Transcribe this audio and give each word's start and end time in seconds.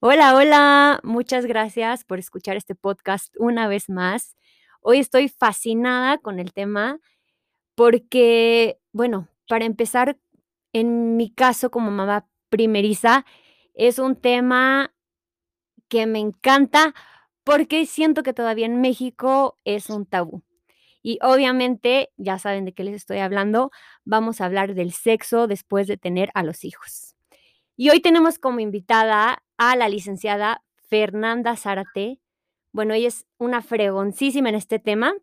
Hola, 0.00 0.36
hola, 0.36 1.00
muchas 1.02 1.44
gracias 1.44 2.04
por 2.04 2.20
escuchar 2.20 2.56
este 2.56 2.76
podcast 2.76 3.34
una 3.38 3.66
vez 3.66 3.88
más. 3.88 4.36
Hoy 4.80 4.98
estoy 4.98 5.28
fascinada 5.28 6.18
con 6.18 6.38
el 6.38 6.52
tema 6.52 7.00
porque, 7.76 8.78
bueno, 8.92 9.28
para 9.48 9.64
empezar, 9.66 10.18
en 10.72 11.16
mi 11.16 11.30
caso 11.32 11.70
como 11.70 11.90
mamá 11.90 12.28
primeriza, 12.50 13.26
es 13.74 13.98
un 13.98 14.16
tema 14.16 14.94
que 15.88 16.06
me 16.06 16.20
encanta 16.20 16.94
porque 17.44 17.86
siento 17.86 18.22
que 18.22 18.34
todavía 18.34 18.66
en 18.66 18.80
México 18.80 19.56
es 19.64 19.90
un 19.90 20.06
tabú. 20.06 20.42
Y 21.02 21.18
obviamente, 21.22 22.10
ya 22.18 22.38
saben 22.38 22.64
de 22.66 22.74
qué 22.74 22.84
les 22.84 22.94
estoy 22.96 23.18
hablando, 23.18 23.70
vamos 24.04 24.40
a 24.40 24.46
hablar 24.46 24.74
del 24.74 24.92
sexo 24.92 25.46
después 25.48 25.86
de 25.88 25.96
tener 25.98 26.30
a 26.34 26.44
los 26.44 26.64
hijos. 26.64 27.07
Y 27.80 27.90
hoy 27.90 28.00
tenemos 28.00 28.40
como 28.40 28.58
invitada 28.58 29.44
a 29.56 29.76
la 29.76 29.88
licenciada 29.88 30.64
Fernanda 30.88 31.54
Zárate. 31.54 32.18
Bueno, 32.72 32.92
ella 32.92 33.06
es 33.06 33.24
una 33.38 33.62
fregoncísima 33.62 34.48
en 34.48 34.56
este 34.56 34.80
tema. 34.80 35.14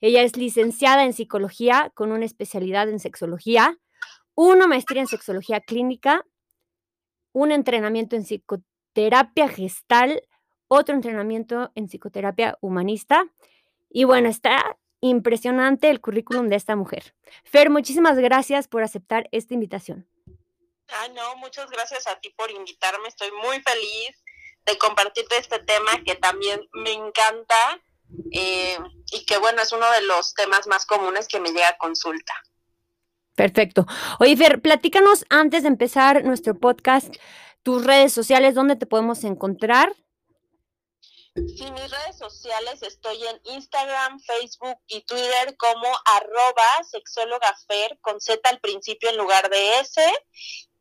Ella 0.00 0.22
es 0.22 0.36
licenciada 0.36 1.04
en 1.04 1.12
psicología 1.12 1.92
con 1.94 2.10
una 2.10 2.24
especialidad 2.24 2.88
en 2.88 2.98
sexología, 2.98 3.78
una 4.34 4.66
maestría 4.66 5.02
en 5.02 5.06
sexología 5.06 5.60
clínica, 5.60 6.26
un 7.32 7.52
entrenamiento 7.52 8.16
en 8.16 8.24
psicoterapia 8.24 9.46
gestal, 9.46 10.20
otro 10.66 10.96
entrenamiento 10.96 11.70
en 11.76 11.86
psicoterapia 11.86 12.58
humanista. 12.60 13.24
Y 13.88 14.02
bueno, 14.02 14.28
está 14.28 14.78
impresionante 15.00 15.90
el 15.90 16.00
currículum 16.00 16.48
de 16.48 16.56
esta 16.56 16.74
mujer. 16.74 17.14
Fer, 17.44 17.70
muchísimas 17.70 18.18
gracias 18.18 18.66
por 18.66 18.82
aceptar 18.82 19.28
esta 19.30 19.54
invitación. 19.54 20.08
Ah, 20.88 21.08
no, 21.14 21.36
muchas 21.36 21.70
gracias 21.70 22.06
a 22.06 22.18
ti 22.20 22.30
por 22.30 22.50
invitarme. 22.50 23.08
Estoy 23.08 23.30
muy 23.32 23.60
feliz 23.62 24.22
de 24.66 24.78
compartirte 24.78 25.36
este 25.38 25.58
tema 25.60 25.92
que 26.04 26.14
también 26.14 26.60
me 26.72 26.92
encanta 26.92 27.80
eh, 28.32 28.78
y 29.12 29.24
que 29.26 29.38
bueno, 29.38 29.62
es 29.62 29.72
uno 29.72 29.90
de 29.92 30.02
los 30.02 30.34
temas 30.34 30.66
más 30.66 30.86
comunes 30.86 31.28
que 31.28 31.40
me 31.40 31.50
llega 31.50 31.68
a 31.68 31.78
consulta. 31.78 32.34
Perfecto. 33.34 33.86
Oye, 34.20 34.36
Fer, 34.36 34.60
platícanos 34.60 35.24
antes 35.28 35.62
de 35.62 35.68
empezar 35.68 36.24
nuestro 36.24 36.54
podcast, 36.54 37.14
tus 37.62 37.84
redes 37.84 38.12
sociales, 38.12 38.54
¿dónde 38.54 38.76
te 38.76 38.86
podemos 38.86 39.24
encontrar? 39.24 39.92
Sí, 41.34 41.68
mis 41.72 41.90
redes 41.90 42.16
sociales 42.16 42.80
estoy 42.82 43.20
en 43.26 43.40
Instagram, 43.54 44.20
Facebook 44.20 44.78
y 44.86 45.00
Twitter 45.00 45.56
como 45.56 45.88
arroba 46.04 46.84
sexólogafer 46.88 47.98
con 48.00 48.20
Z 48.20 48.48
al 48.48 48.60
principio 48.60 49.10
en 49.10 49.16
lugar 49.16 49.50
de 49.50 49.80
S. 49.80 50.00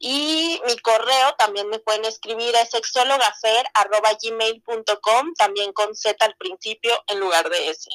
Y 0.05 0.59
mi 0.67 0.77
correo 0.79 1.33
también 1.37 1.69
me 1.69 1.79
pueden 1.79 2.03
escribir 2.03 2.53
es 2.61 2.71
sexólogafer 2.71 3.65
arroba 3.73 4.09
gmail.com 4.21 5.33
también 5.37 5.71
con 5.71 5.95
Z 5.95 6.25
al 6.25 6.35
principio 6.35 6.91
en 7.07 7.21
lugar 7.21 7.49
de 7.49 7.69
S. 7.69 7.89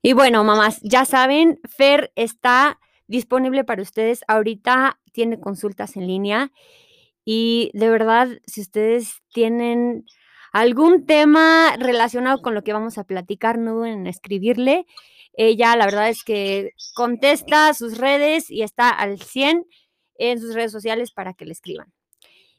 Y 0.00 0.14
bueno, 0.14 0.42
mamás, 0.44 0.80
ya 0.80 1.04
saben, 1.04 1.60
Fer 1.68 2.10
está 2.16 2.80
disponible 3.06 3.64
para 3.64 3.82
ustedes. 3.82 4.24
Ahorita 4.28 4.98
tiene 5.12 5.38
consultas 5.38 5.94
en 5.96 6.06
línea 6.06 6.52
y 7.22 7.70
de 7.74 7.90
verdad, 7.90 8.28
si 8.46 8.62
ustedes 8.62 9.20
tienen 9.30 10.06
algún 10.54 11.04
tema 11.04 11.76
relacionado 11.78 12.40
con 12.40 12.54
lo 12.54 12.64
que 12.64 12.72
vamos 12.72 12.96
a 12.96 13.04
platicar, 13.04 13.58
no 13.58 13.74
duden 13.74 13.92
en 13.92 14.06
escribirle. 14.06 14.86
Ella, 15.34 15.76
la 15.76 15.84
verdad 15.84 16.08
es 16.08 16.24
que 16.24 16.70
contesta 16.94 17.74
sus 17.74 17.98
redes 17.98 18.50
y 18.50 18.62
está 18.62 18.88
al 18.88 19.20
100 19.20 19.66
en 20.16 20.40
sus 20.40 20.54
redes 20.54 20.72
sociales 20.72 21.12
para 21.12 21.34
que 21.34 21.44
le 21.44 21.52
escriban. 21.52 21.92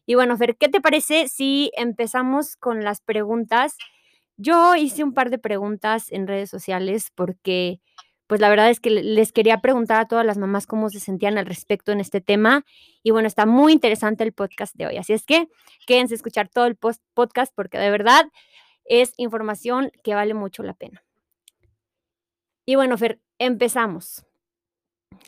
Y 0.06 0.16
bueno, 0.16 0.38
Fer, 0.38 0.56
¿qué 0.58 0.70
te 0.70 0.82
parece 0.82 1.28
si 1.28 1.72
empezamos 1.76 2.56
con 2.58 2.84
las 2.84 3.02
preguntas? 3.02 3.76
Yo 4.38 4.76
hice 4.76 5.04
un 5.04 5.14
par 5.14 5.30
de 5.30 5.40
preguntas 5.40 6.12
en 6.12 6.28
redes 6.28 6.50
sociales 6.50 7.12
porque 7.16 7.80
pues 8.28 8.42
la 8.42 8.50
verdad 8.50 8.70
es 8.70 8.80
que 8.80 8.90
les 8.90 9.32
quería 9.32 9.62
preguntar 9.62 10.00
a 10.00 10.08
todas 10.08 10.26
las 10.26 10.38
mamás 10.38 10.66
cómo 10.66 10.90
se 10.90 11.00
sentían 11.00 11.38
al 11.38 11.46
respecto 11.46 11.92
en 11.92 12.00
este 12.00 12.22
tema. 12.22 12.66
Y 13.04 13.12
bueno, 13.12 13.28
está 13.28 13.46
muy 13.46 13.72
interesante 13.72 14.24
el 14.24 14.34
podcast 14.34 14.76
de 14.76 14.88
hoy. 14.88 14.98
Así 14.98 15.14
es 15.14 15.26
que 15.26 15.48
quédense 15.86 16.16
a 16.16 16.18
escuchar 16.18 16.50
todo 16.50 16.66
el 16.66 16.76
post 16.76 17.04
podcast 17.14 17.54
porque 17.56 17.78
de 17.78 17.92
verdad 17.92 18.26
es 18.84 19.14
información 19.18 19.92
que 20.04 20.16
vale 20.16 20.34
mucho 20.34 20.64
la 20.64 20.74
pena. 20.74 21.04
Y 22.66 22.76
bueno, 22.76 22.98
Fer, 22.98 23.20
empezamos. 23.38 24.26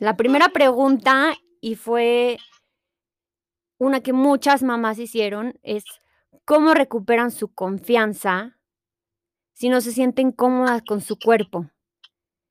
La 0.00 0.16
primera 0.16 0.48
pregunta, 0.48 1.34
y 1.60 1.76
fue 1.76 2.38
una 3.78 4.00
que 4.00 4.12
muchas 4.12 4.62
mamás 4.62 4.98
hicieron, 4.98 5.58
es 5.62 5.84
cómo 6.44 6.74
recuperan 6.74 7.30
su 7.30 7.52
confianza 7.52 8.58
si 9.52 9.68
no 9.68 9.80
se 9.80 9.92
sienten 9.92 10.32
cómodas 10.32 10.82
con 10.82 11.00
su 11.00 11.18
cuerpo 11.18 11.70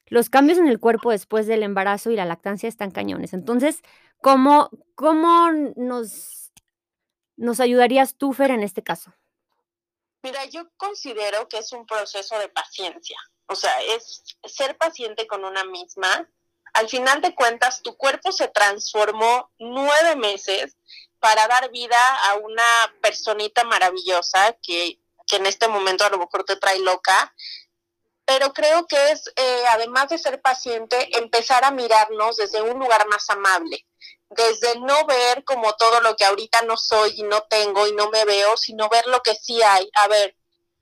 los 0.09 0.29
cambios 0.29 0.57
en 0.57 0.67
el 0.67 0.79
cuerpo 0.79 1.11
después 1.11 1.47
del 1.47 1.63
embarazo 1.63 2.11
y 2.11 2.15
la 2.15 2.25
lactancia 2.25 2.69
están 2.69 2.91
cañones. 2.91 3.33
Entonces, 3.33 3.81
¿cómo, 4.21 4.69
cómo 4.95 5.51
nos, 5.75 6.51
nos 7.35 7.59
ayudarías 7.59 8.15
tú, 8.15 8.33
Fer, 8.33 8.51
en 8.51 8.63
este 8.63 8.83
caso? 8.83 9.13
Mira, 10.23 10.45
yo 10.45 10.69
considero 10.77 11.47
que 11.47 11.59
es 11.59 11.71
un 11.73 11.85
proceso 11.85 12.39
de 12.39 12.49
paciencia. 12.49 13.17
O 13.47 13.55
sea, 13.55 13.71
es 13.95 14.37
ser 14.45 14.77
paciente 14.77 15.27
con 15.27 15.43
una 15.45 15.63
misma. 15.65 16.29
Al 16.73 16.89
final 16.89 17.21
de 17.21 17.33
cuentas, 17.33 17.81
tu 17.81 17.95
cuerpo 17.97 18.31
se 18.31 18.47
transformó 18.47 19.51
nueve 19.59 20.15
meses 20.15 20.75
para 21.19 21.47
dar 21.47 21.71
vida 21.71 21.97
a 22.29 22.35
una 22.35 22.93
personita 23.01 23.63
maravillosa 23.63 24.55
que, 24.61 24.99
que 25.25 25.37
en 25.37 25.45
este 25.45 25.67
momento 25.67 26.05
a 26.05 26.09
lo 26.09 26.19
mejor 26.19 26.43
te 26.43 26.55
trae 26.55 26.79
loca, 26.79 27.33
pero 28.25 28.53
creo 28.53 28.87
que 28.87 29.11
es, 29.11 29.31
eh, 29.37 29.63
además 29.69 30.09
de 30.09 30.17
ser 30.17 30.41
paciente, 30.41 31.17
empezar 31.17 31.63
a 31.63 31.71
mirarnos 31.71 32.35
desde 32.35 32.61
un 32.61 32.77
lugar 32.77 33.07
más 33.07 33.29
amable, 33.29 33.85
desde 34.29 34.77
no 34.79 35.05
ver 35.05 35.45
como 35.45 35.73
todo 35.73 36.01
lo 36.01 36.15
que 36.17 36.25
ahorita 36.25 36.61
no 36.63 36.75
soy 36.75 37.13
y 37.15 37.23
no 37.23 37.43
tengo 37.43 37.87
y 37.87 37.93
no 37.93 38.09
me 38.09 38.25
veo, 38.25 38.57
sino 38.57 38.89
ver 38.89 39.07
lo 39.07 39.23
que 39.23 39.33
sí 39.35 39.61
hay. 39.61 39.89
A 39.95 40.09
ver, 40.09 40.35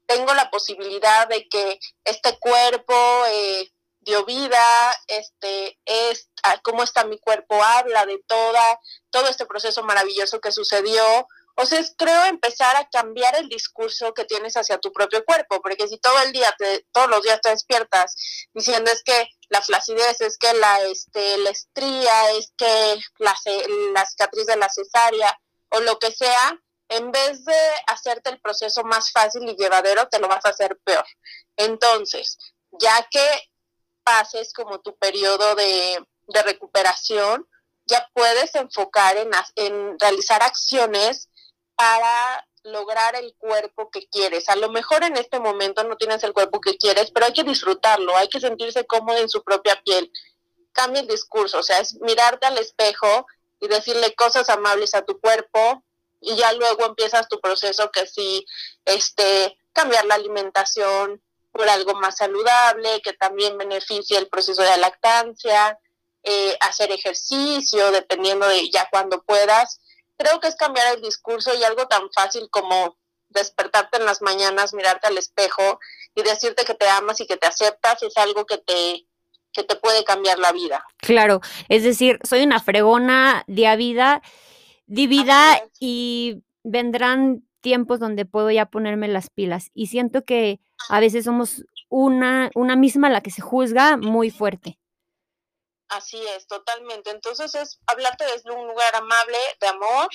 tengo 0.07 0.33
la 0.33 0.49
posibilidad 0.49 1.27
de 1.27 1.47
que 1.47 1.79
este 2.03 2.37
cuerpo 2.39 2.93
eh, 3.27 3.71
dio 4.05 4.23
vida, 4.25 4.95
este 5.07 5.79
es 5.85 6.29
ah, 6.43 6.59
cómo 6.63 6.83
está 6.83 7.03
mi 7.05 7.19
cuerpo 7.19 7.61
habla 7.61 8.05
de 8.05 8.19
toda 8.27 8.79
todo 9.09 9.27
este 9.27 9.45
proceso 9.45 9.83
maravilloso 9.83 10.39
que 10.39 10.51
sucedió, 10.51 11.27
o 11.57 11.65
sea, 11.65 11.79
es, 11.79 11.93
creo 11.97 12.25
empezar 12.25 12.75
a 12.75 12.89
cambiar 12.89 13.35
el 13.37 13.47
discurso 13.47 14.13
que 14.13 14.25
tienes 14.25 14.57
hacia 14.57 14.77
tu 14.77 14.91
propio 14.91 15.23
cuerpo, 15.23 15.61
porque 15.61 15.87
si 15.87 15.97
todo 15.97 16.21
el 16.23 16.33
día, 16.33 16.53
todos 16.91 17.09
los 17.09 17.21
días 17.23 17.39
te 17.41 17.49
despiertas 17.49 18.15
diciendo 18.53 18.91
es 18.91 19.01
que 19.03 19.29
la 19.49 19.61
flacidez, 19.61 20.19
es 20.19 20.37
que 20.37 20.53
la, 20.53 20.81
este, 20.81 21.37
la 21.37 21.51
estría, 21.51 22.31
es 22.31 22.51
que 22.57 22.99
la, 23.19 23.33
la 23.93 24.05
cicatriz 24.05 24.45
de 24.47 24.57
la 24.57 24.69
cesárea 24.69 25.39
o 25.69 25.79
lo 25.79 25.97
que 25.97 26.11
sea, 26.11 26.59
en 26.89 27.11
vez 27.11 27.45
de 27.45 27.57
hacerte 27.87 28.31
el 28.31 28.41
proceso 28.41 28.83
más 28.83 29.11
fácil 29.11 29.47
y 29.47 29.55
llevadero, 29.55 30.09
te 30.09 30.19
lo 30.19 30.27
vas 30.27 30.45
a 30.45 30.49
hacer 30.49 30.77
peor. 30.83 31.05
Entonces, 31.55 32.37
ya 32.71 33.07
que 33.09 33.25
pases 34.05 34.53
como 34.53 34.79
tu 34.79 34.95
periodo 34.95 35.55
de, 35.55 36.05
de 36.27 36.43
recuperación, 36.43 37.45
ya 37.85 38.09
puedes 38.13 38.55
enfocar 38.55 39.17
en, 39.17 39.31
en 39.55 39.99
realizar 39.99 40.41
acciones 40.41 41.29
para 41.75 42.47
lograr 42.63 43.15
el 43.15 43.35
cuerpo 43.37 43.89
que 43.91 44.07
quieres. 44.07 44.49
A 44.49 44.55
lo 44.55 44.69
mejor 44.69 45.03
en 45.03 45.17
este 45.17 45.39
momento 45.39 45.83
no 45.83 45.97
tienes 45.97 46.23
el 46.23 46.33
cuerpo 46.33 46.61
que 46.61 46.77
quieres, 46.77 47.11
pero 47.11 47.27
hay 47.27 47.33
que 47.33 47.43
disfrutarlo, 47.43 48.15
hay 48.15 48.27
que 48.27 48.39
sentirse 48.39 48.85
cómodo 48.85 49.17
en 49.17 49.29
su 49.29 49.43
propia 49.43 49.81
piel. 49.83 50.11
Cambia 50.71 51.01
el 51.01 51.07
discurso, 51.07 51.59
o 51.59 51.63
sea, 51.63 51.79
es 51.79 51.95
mirarte 52.01 52.47
al 52.47 52.57
espejo 52.57 53.27
y 53.59 53.67
decirle 53.67 54.15
cosas 54.15 54.49
amables 54.49 54.93
a 54.95 55.03
tu 55.03 55.19
cuerpo 55.19 55.83
y 56.21 56.35
ya 56.35 56.53
luego 56.53 56.85
empiezas 56.85 57.27
tu 57.27 57.39
proceso 57.39 57.91
que 57.91 58.07
sí, 58.07 58.45
este, 58.83 59.57
cambiar 59.73 60.05
la 60.05 60.15
alimentación 60.15 61.21
por 61.55 61.69
algo 61.69 61.93
más 61.95 62.17
saludable, 62.17 63.01
que 63.01 63.13
también 63.13 63.57
beneficie 63.57 64.17
el 64.17 64.27
proceso 64.27 64.61
de 64.61 64.77
lactancia, 64.77 65.79
eh, 66.21 66.57
hacer 66.59 66.91
ejercicio, 66.91 67.91
dependiendo 67.91 68.45
de 68.47 68.69
ya 68.69 68.89
cuando 68.91 69.23
puedas, 69.23 69.79
creo 70.17 70.41
que 70.41 70.47
es 70.47 70.55
cambiar 70.55 70.95
el 70.95 71.01
discurso 71.01 71.53
y 71.55 71.63
algo 71.63 71.87
tan 71.87 72.11
fácil 72.11 72.49
como 72.51 72.97
despertarte 73.29 73.97
en 73.97 74.05
las 74.05 74.21
mañanas, 74.21 74.73
mirarte 74.73 75.07
al 75.07 75.17
espejo 75.17 75.79
y 76.13 76.23
decirte 76.23 76.65
que 76.65 76.73
te 76.73 76.89
amas 76.89 77.21
y 77.21 77.27
que 77.27 77.37
te 77.37 77.47
aceptas 77.47 78.03
es 78.03 78.17
algo 78.17 78.45
que 78.45 78.57
te 78.57 79.05
que 79.53 79.63
te 79.63 79.77
puede 79.77 80.03
cambiar 80.03 80.37
la 80.37 80.51
vida. 80.51 80.85
Claro, 80.97 81.39
es 81.69 81.83
decir, 81.83 82.19
soy 82.27 82.43
una 82.43 82.59
fregona 82.59 83.45
de 83.47 83.73
vida, 83.77 84.21
divida 84.85 85.63
y 85.79 86.43
vendrán 86.63 87.47
tiempos 87.65 87.99
donde 87.99 88.25
puedo 88.25 88.51
ya 88.51 88.67
ponerme 88.67 89.07
las 89.07 89.31
pilas 89.31 89.71
y 89.73 89.87
siento 89.87 90.23
que 90.23 90.59
a 90.87 90.99
veces 90.99 91.25
somos 91.25 91.65
una 91.89 92.51
una 92.53 92.75
misma 92.75 93.09
la 93.09 93.21
que 93.21 93.31
se 93.31 93.41
juzga 93.41 93.97
muy 93.97 94.29
fuerte. 94.29 94.77
Así 95.87 96.21
es, 96.35 96.45
totalmente. 96.45 97.09
Entonces 97.09 97.55
es 97.55 97.79
hablarte 97.87 98.23
desde 98.25 98.51
un 98.51 98.67
lugar 98.67 98.95
amable, 98.95 99.37
de 99.59 99.67
amor 99.67 100.09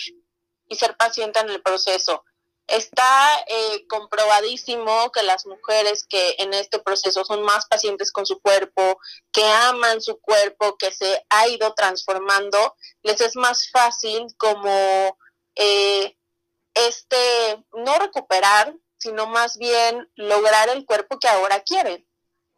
y 0.69 0.76
ser 0.76 0.97
paciente 0.97 1.41
en 1.41 1.50
el 1.50 1.61
proceso. 1.61 2.25
Está 2.69 3.05
eh, 3.49 3.85
comprobadísimo 3.88 5.11
que 5.11 5.25
las 5.25 5.44
mujeres 5.47 6.06
que 6.08 6.37
en 6.38 6.55
este 6.55 6.79
proceso 6.79 7.25
son 7.25 7.43
más 7.43 7.67
pacientes 7.67 8.12
con 8.12 8.26
su 8.26 8.41
cuerpo, 8.41 9.00
que 9.32 9.44
aman 9.44 10.00
su 10.00 10.20
cuerpo, 10.20 10.76
que 10.79 10.93
se 10.93 11.26
ha 11.31 11.49
ido 11.49 11.75
transformando, 11.75 12.76
les 13.02 13.20
es 13.20 13.35
más 13.35 13.69
fácil 13.73 14.25
como 14.38 15.19
eh, 15.56 16.17
este, 16.75 17.17
no 17.73 17.99
recuperar, 17.99 18.75
sino 18.99 19.27
más 19.27 19.57
bien 19.59 20.11
lograr 20.15 20.69
el 20.69 20.85
cuerpo 20.85 21.19
que 21.19 21.29
ahora 21.29 21.61
quieren. 21.61 22.07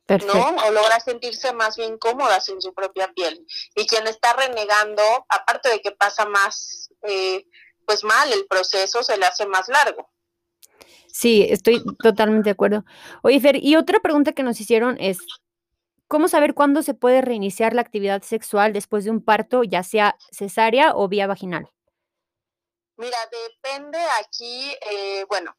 ¿no? 0.09 0.57
O 0.67 0.71
lograr 0.73 1.01
sentirse 1.01 1.55
más 1.55 1.77
bien 1.77 1.97
cómodas 1.97 2.49
en 2.51 2.61
su 2.61 2.75
propia 2.75 3.11
piel. 3.15 3.47
Y 3.75 3.87
quien 3.87 4.07
está 4.07 4.35
renegando, 4.35 5.03
aparte 5.29 5.71
de 5.71 5.81
que 5.81 5.93
pasa 5.93 6.27
más 6.27 6.91
eh, 7.03 7.47
pues 7.87 8.05
mal 8.05 8.33
el 8.33 8.47
proceso 8.47 9.03
se 9.03 9.17
le 9.17 9.27
hace 9.27 9.47
más 9.47 9.69
largo. 9.69 10.09
Sí, 11.09 11.47
estoy 11.49 11.83
totalmente 12.03 12.45
de 12.45 12.53
acuerdo. 12.53 12.85
Oye, 13.23 13.39
Fer, 13.41 13.63
y 13.63 13.77
otra 13.77 14.01
pregunta 14.01 14.33
que 14.33 14.43
nos 14.43 14.61
hicieron 14.61 14.97
es, 14.99 15.19
¿cómo 16.09 16.29
saber 16.29 16.55
cuándo 16.55 16.83
se 16.83 16.95
puede 16.95 17.21
reiniciar 17.21 17.75
la 17.75 17.83
actividad 17.83 18.23
sexual 18.23 18.73
después 18.73 19.05
de 19.05 19.11
un 19.11 19.23
parto, 19.23 19.63
ya 19.63 19.83
sea 19.83 20.17
cesárea 20.31 20.95
o 20.95 21.09
vía 21.09 21.27
vaginal? 21.27 21.69
Mira, 22.97 23.19
depende 23.31 23.99
aquí, 24.21 24.77
eh, 24.83 25.25
bueno, 25.29 25.57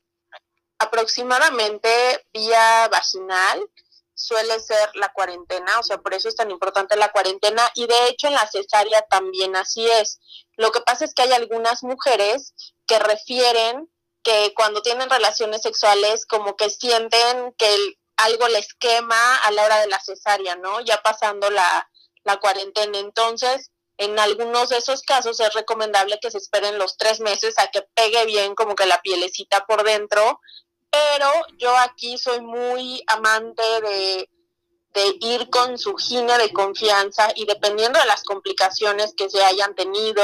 aproximadamente 0.80 2.26
vía 2.34 2.88
vaginal 2.90 3.70
suele 4.16 4.60
ser 4.60 4.90
la 4.96 5.12
cuarentena, 5.12 5.80
o 5.80 5.84
sea, 5.84 5.98
por 5.98 6.14
eso 6.14 6.30
es 6.30 6.36
tan 6.36 6.52
importante 6.52 6.96
la 6.96 7.12
cuarentena 7.12 7.70
y 7.74 7.88
de 7.88 8.08
hecho 8.08 8.28
en 8.28 8.34
la 8.34 8.48
cesárea 8.48 9.02
también 9.04 9.56
así 9.56 9.90
es. 9.90 10.20
Lo 10.56 10.72
que 10.72 10.82
pasa 10.82 11.06
es 11.06 11.14
que 11.14 11.24
hay 11.24 11.34
algunas 11.34 11.84
mujeres 11.84 12.54
que 12.86 13.00
refieren 13.00 13.90
que 14.24 14.54
cuando 14.56 14.82
tienen 14.82 15.10
relaciones 15.10 15.64
sexuales 15.64 16.26
como 16.26 16.56
que 16.56 16.70
sienten 16.70 17.54
que 17.58 17.98
algo 18.18 18.48
les 18.48 18.74
quema 18.76 19.38
a 19.38 19.52
la 19.52 19.66
hora 19.66 19.80
de 19.82 19.88
la 19.88 20.00
cesárea, 20.00 20.56
¿no? 20.56 20.80
Ya 20.82 21.02
pasando 21.02 21.50
la, 21.50 21.90
la 22.24 22.40
cuarentena. 22.40 23.00
Entonces, 23.00 23.72
en 23.98 24.18
algunos 24.20 24.70
de 24.70 24.78
esos 24.78 25.04
casos 25.04 25.40
es 25.40 25.54
recomendable 25.54 26.20
que 26.22 26.32
se 26.32 26.38
esperen 26.38 26.78
los 26.78 26.98
tres 26.98 27.20
meses 27.20 27.58
a 27.60 27.68
que 27.68 27.84
pegue 27.94 28.26
bien 28.26 28.56
como 28.56 28.76
que 28.76 28.86
la 28.86 29.02
pielecita 29.02 29.66
por 29.66 29.84
dentro 29.84 30.40
pero 30.94 31.28
yo 31.58 31.76
aquí 31.76 32.20
soy 32.20 32.40
muy 32.42 33.04
amante 33.08 33.64
de, 33.82 34.30
ir 35.22 35.50
con 35.50 35.80
su 35.80 35.96
gine 35.96 36.38
de 36.38 36.54
confianza 36.54 37.30
y 37.36 37.46
dependiendo 37.46 37.98
de 37.98 38.06
las 38.06 38.24
complicaciones 38.24 39.16
que 39.18 39.28
se 39.28 39.44
hayan 39.44 39.74
tenido 39.74 40.24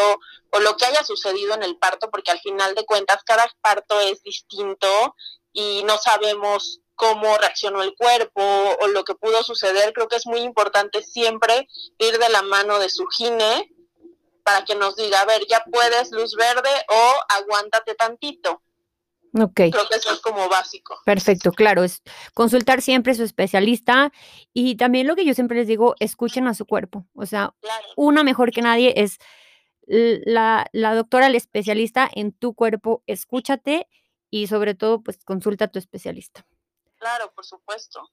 o 0.52 0.60
lo 0.60 0.78
que 0.78 0.86
haya 0.86 1.04
sucedido 1.04 1.56
en 1.56 1.64
el 1.64 1.78
parto, 1.80 2.12
porque 2.12 2.30
al 2.30 2.40
final 2.40 2.76
de 2.76 2.86
cuentas 2.86 3.24
cada 3.24 3.52
parto 3.62 4.00
es 4.00 4.22
distinto 4.22 5.16
y 5.52 5.84
no 5.86 5.98
sabemos 5.98 6.82
cómo 7.00 7.38
reaccionó 7.38 7.82
el 7.82 7.96
cuerpo 7.96 8.42
o 8.82 8.88
lo 8.88 9.06
que 9.06 9.16
pudo 9.16 9.42
suceder, 9.42 9.94
creo 9.94 10.10
que 10.10 10.18
es 10.18 10.28
muy 10.28 10.42
importante 10.42 11.02
siempre 11.02 11.66
ir 11.98 12.18
de 12.18 12.28
la 12.28 12.42
mano 12.42 12.78
de 12.78 12.90
su 12.90 13.08
gine 13.08 13.74
para 14.44 14.66
que 14.66 14.76
nos 14.76 14.98
diga, 14.98 15.22
a 15.22 15.26
ver, 15.26 15.42
ya 15.50 15.64
puedes 15.72 16.12
luz 16.12 16.36
verde 16.36 16.70
o 16.90 17.14
aguántate 17.40 17.96
tantito. 17.96 18.62
Ok. 19.34 19.54
Creo 19.72 19.88
que 19.90 19.96
eso 19.96 20.12
es 20.12 20.20
como 20.20 20.50
básico. 20.50 21.00
Perfecto, 21.06 21.54
claro, 21.54 21.86
es 21.86 22.02
consultar 22.34 22.82
siempre 22.82 23.14
a 23.14 23.16
su 23.16 23.24
especialista 23.24 24.12
y 24.52 24.76
también 24.76 25.08
lo 25.08 25.16
que 25.16 25.24
yo 25.24 25.34
siempre 25.34 25.58
les 25.58 25.68
digo, 25.68 25.96
escuchen 26.02 26.48
a 26.48 26.54
su 26.54 26.66
cuerpo. 26.66 27.06
O 27.14 27.26
sea, 27.26 27.56
una 27.96 28.26
mejor 28.26 28.52
que 28.52 28.62
nadie 28.62 28.94
es 28.98 29.20
la, 29.88 30.68
la 30.74 30.96
doctora, 30.96 31.28
el 31.28 31.36
especialista 31.36 32.10
en 32.14 32.34
tu 32.34 32.56
cuerpo, 32.56 33.04
escúchate 33.08 33.88
y 34.30 34.48
sobre 34.48 34.76
todo, 34.76 35.02
pues 35.02 35.24
consulta 35.24 35.66
a 35.66 35.70
tu 35.70 35.80
especialista. 35.80 36.46
Claro, 37.00 37.32
por 37.34 37.46
supuesto. 37.46 38.10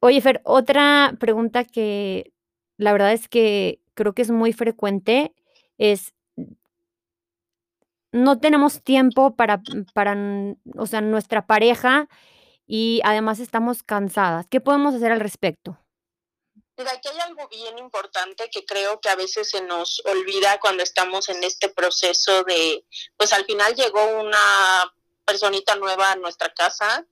Oye, 0.00 0.20
Fer, 0.20 0.40
otra 0.44 1.14
pregunta 1.18 1.64
que 1.64 2.32
la 2.76 2.92
verdad 2.92 3.12
es 3.12 3.28
que 3.28 3.80
creo 3.94 4.12
que 4.12 4.22
es 4.22 4.30
muy 4.30 4.52
frecuente 4.52 5.34
es 5.78 6.12
no 8.12 8.38
tenemos 8.38 8.82
tiempo 8.82 9.36
para, 9.36 9.60
para, 9.92 10.16
o 10.76 10.86
sea, 10.86 11.00
nuestra 11.00 11.46
pareja 11.46 12.08
y 12.66 13.00
además 13.04 13.40
estamos 13.40 13.82
cansadas. 13.82 14.46
¿Qué 14.50 14.60
podemos 14.60 14.94
hacer 14.94 15.12
al 15.12 15.20
respecto? 15.20 15.78
Mira, 16.76 16.92
aquí 16.92 17.08
hay 17.08 17.18
algo 17.18 17.48
bien 17.48 17.76
importante 17.78 18.48
que 18.50 18.64
creo 18.64 19.00
que 19.00 19.08
a 19.08 19.16
veces 19.16 19.50
se 19.50 19.62
nos 19.62 20.00
olvida 20.06 20.60
cuando 20.60 20.82
estamos 20.82 21.28
en 21.28 21.42
este 21.42 21.68
proceso 21.68 22.44
de, 22.44 22.84
pues 23.16 23.32
al 23.32 23.44
final 23.44 23.74
llegó 23.74 24.20
una 24.20 24.92
personita 25.24 25.74
nueva 25.76 26.12
a 26.12 26.16
nuestra 26.16 26.54
casa. 26.54 27.04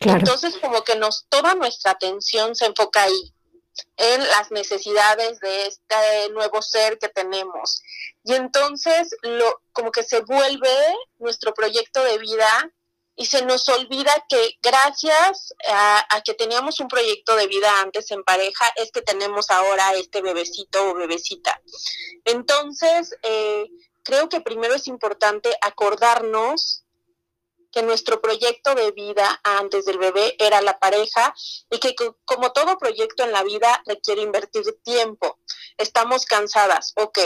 Entonces 0.00 0.56
como 0.58 0.82
que 0.82 0.96
nos, 0.96 1.26
toda 1.28 1.54
nuestra 1.54 1.92
atención 1.92 2.54
se 2.54 2.66
enfoca 2.66 3.02
ahí 3.04 3.34
en 3.96 4.20
las 4.28 4.50
necesidades 4.50 5.40
de 5.40 5.66
este 5.66 6.30
nuevo 6.32 6.62
ser 6.62 6.98
que 6.98 7.08
tenemos. 7.08 7.82
Y 8.24 8.34
entonces 8.34 9.14
lo 9.22 9.60
como 9.72 9.90
que 9.90 10.02
se 10.02 10.20
vuelve 10.20 10.76
nuestro 11.18 11.54
proyecto 11.54 12.02
de 12.02 12.18
vida 12.18 12.70
y 13.18 13.26
se 13.26 13.42
nos 13.42 13.66
olvida 13.70 14.12
que 14.28 14.58
gracias 14.62 15.54
a, 15.68 16.20
que 16.22 16.34
teníamos 16.34 16.80
un 16.80 16.88
proyecto 16.88 17.34
de 17.34 17.46
vida 17.46 17.80
antes 17.80 18.10
en 18.10 18.22
pareja 18.22 18.66
es 18.76 18.92
que 18.92 19.00
tenemos 19.00 19.50
ahora 19.50 19.94
este 19.94 20.20
bebecito 20.20 20.90
o 20.90 20.94
bebecita. 20.94 21.58
Entonces, 22.26 23.16
eh, 23.22 23.66
creo 24.02 24.28
que 24.28 24.42
primero 24.42 24.74
es 24.74 24.86
importante 24.86 25.50
acordarnos 25.62 26.84
que 27.76 27.82
nuestro 27.82 28.22
proyecto 28.22 28.74
de 28.74 28.90
vida 28.92 29.38
antes 29.44 29.84
del 29.84 29.98
bebé 29.98 30.34
era 30.38 30.62
la 30.62 30.78
pareja 30.78 31.34
y 31.68 31.78
que 31.78 31.94
como 32.24 32.50
todo 32.52 32.78
proyecto 32.78 33.22
en 33.22 33.32
la 33.32 33.42
vida 33.42 33.82
requiere 33.84 34.22
invertir 34.22 34.64
tiempo. 34.82 35.38
Estamos 35.76 36.24
cansadas, 36.24 36.94
ok. 36.96 37.18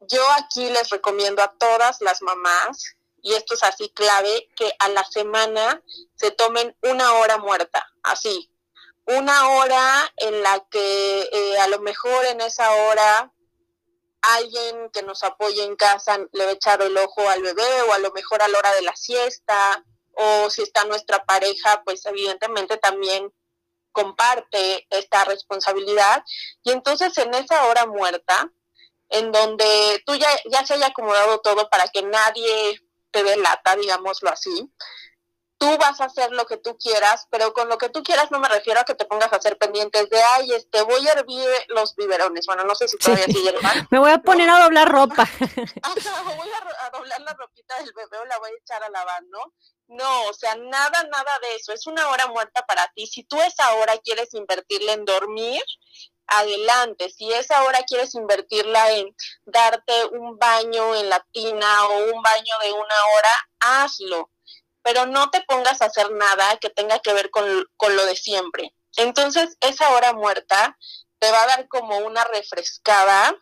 Yo 0.00 0.22
aquí 0.38 0.70
les 0.70 0.88
recomiendo 0.88 1.42
a 1.42 1.52
todas 1.58 2.00
las 2.00 2.22
mamás, 2.22 2.96
y 3.20 3.34
esto 3.34 3.52
es 3.52 3.64
así 3.64 3.90
clave, 3.90 4.48
que 4.56 4.72
a 4.78 4.88
la 4.88 5.04
semana 5.04 5.82
se 6.14 6.30
tomen 6.30 6.74
una 6.80 7.12
hora 7.12 7.36
muerta, 7.36 7.86
así. 8.04 8.50
Una 9.04 9.50
hora 9.50 10.10
en 10.16 10.42
la 10.42 10.66
que 10.70 11.28
eh, 11.30 11.58
a 11.58 11.68
lo 11.68 11.80
mejor 11.80 12.24
en 12.24 12.40
esa 12.40 12.70
hora 12.70 13.30
alguien 14.36 14.90
que 14.92 15.02
nos 15.02 15.22
apoye 15.22 15.62
en 15.64 15.76
casa 15.76 16.18
le 16.32 16.44
va 16.44 16.50
a 16.50 16.54
echar 16.54 16.82
el 16.82 16.96
ojo 16.96 17.28
al 17.28 17.42
bebé 17.42 17.82
o 17.88 17.92
a 17.92 17.98
lo 17.98 18.10
mejor 18.12 18.42
a 18.42 18.48
la 18.48 18.58
hora 18.58 18.72
de 18.74 18.82
la 18.82 18.94
siesta 18.96 19.84
o 20.12 20.50
si 20.50 20.62
está 20.62 20.84
nuestra 20.84 21.24
pareja, 21.24 21.82
pues 21.84 22.04
evidentemente 22.06 22.76
también 22.76 23.32
comparte 23.92 24.86
esta 24.90 25.24
responsabilidad. 25.24 26.22
Y 26.62 26.72
entonces 26.72 27.16
en 27.18 27.32
esa 27.34 27.66
hora 27.66 27.86
muerta, 27.86 28.50
en 29.10 29.32
donde 29.32 30.02
tú 30.04 30.14
ya, 30.16 30.28
ya 30.50 30.66
se 30.66 30.74
haya 30.74 30.88
acomodado 30.88 31.40
todo 31.40 31.70
para 31.70 31.88
que 31.88 32.02
nadie 32.02 32.80
te 33.10 33.22
delata, 33.22 33.76
digámoslo 33.76 34.30
así, 34.30 34.70
tú 35.58 35.76
vas 35.76 36.00
a 36.00 36.04
hacer 36.04 36.30
lo 36.32 36.46
que 36.46 36.56
tú 36.56 36.78
quieras, 36.78 37.26
pero 37.30 37.52
con 37.52 37.68
lo 37.68 37.78
que 37.78 37.88
tú 37.88 38.02
quieras 38.02 38.30
no 38.30 38.38
me 38.38 38.48
refiero 38.48 38.80
a 38.80 38.84
que 38.84 38.94
te 38.94 39.04
pongas 39.04 39.32
a 39.32 39.36
hacer 39.36 39.58
pendientes 39.58 40.08
de, 40.08 40.22
ay, 40.22 40.52
este, 40.52 40.82
voy 40.82 41.06
a 41.08 41.12
hervir 41.12 41.46
los 41.68 41.94
biberones. 41.96 42.46
Bueno, 42.46 42.64
no 42.64 42.74
sé 42.74 42.86
si 42.88 42.96
todavía 42.96 43.26
sí. 43.26 43.32
sigue 43.32 43.52
Me 43.90 43.98
voy 43.98 44.12
a 44.12 44.18
poner 44.18 44.48
a 44.48 44.62
doblar 44.62 44.88
ropa. 44.88 45.28
voy 45.40 46.50
a, 46.50 46.90
doblar 46.90 47.20
la 47.20 47.34
ropita 47.34 47.76
del 47.82 47.92
bebé 47.92 48.18
o 48.18 48.24
la 48.24 48.38
voy 48.38 48.50
a 48.50 48.58
echar 48.62 48.82
a 48.82 48.88
lavar, 48.88 49.22
¿no? 49.24 49.52
No, 49.88 50.26
o 50.26 50.32
sea, 50.32 50.54
nada, 50.54 51.02
nada 51.04 51.38
de 51.42 51.56
eso. 51.56 51.72
Es 51.72 51.86
una 51.86 52.08
hora 52.08 52.26
muerta 52.26 52.64
para 52.66 52.86
ti. 52.94 53.06
Si 53.06 53.24
tú 53.24 53.40
esa 53.42 53.74
hora 53.74 53.98
quieres 53.98 54.34
invertirla 54.34 54.92
en 54.92 55.04
dormir, 55.04 55.62
adelante. 56.28 57.10
Si 57.10 57.32
esa 57.32 57.64
hora 57.64 57.82
quieres 57.82 58.14
invertirla 58.14 58.92
en 58.92 59.14
darte 59.44 60.06
un 60.12 60.38
baño 60.38 60.94
en 60.94 61.08
la 61.08 61.24
tina 61.32 61.86
o 61.86 62.14
un 62.14 62.22
baño 62.22 62.54
de 62.62 62.72
una 62.72 62.94
hora, 63.16 63.48
hazlo 63.60 64.30
pero 64.82 65.06
no 65.06 65.30
te 65.30 65.42
pongas 65.42 65.82
a 65.82 65.86
hacer 65.86 66.10
nada 66.12 66.56
que 66.58 66.70
tenga 66.70 66.98
que 67.00 67.12
ver 67.12 67.30
con, 67.30 67.44
lo 67.44 68.06
de 68.06 68.16
siempre. 68.16 68.74
Entonces, 68.96 69.56
esa 69.60 69.90
hora 69.90 70.12
muerta 70.12 70.76
te 71.18 71.30
va 71.30 71.42
a 71.42 71.46
dar 71.46 71.68
como 71.68 71.98
una 71.98 72.24
refrescada 72.24 73.34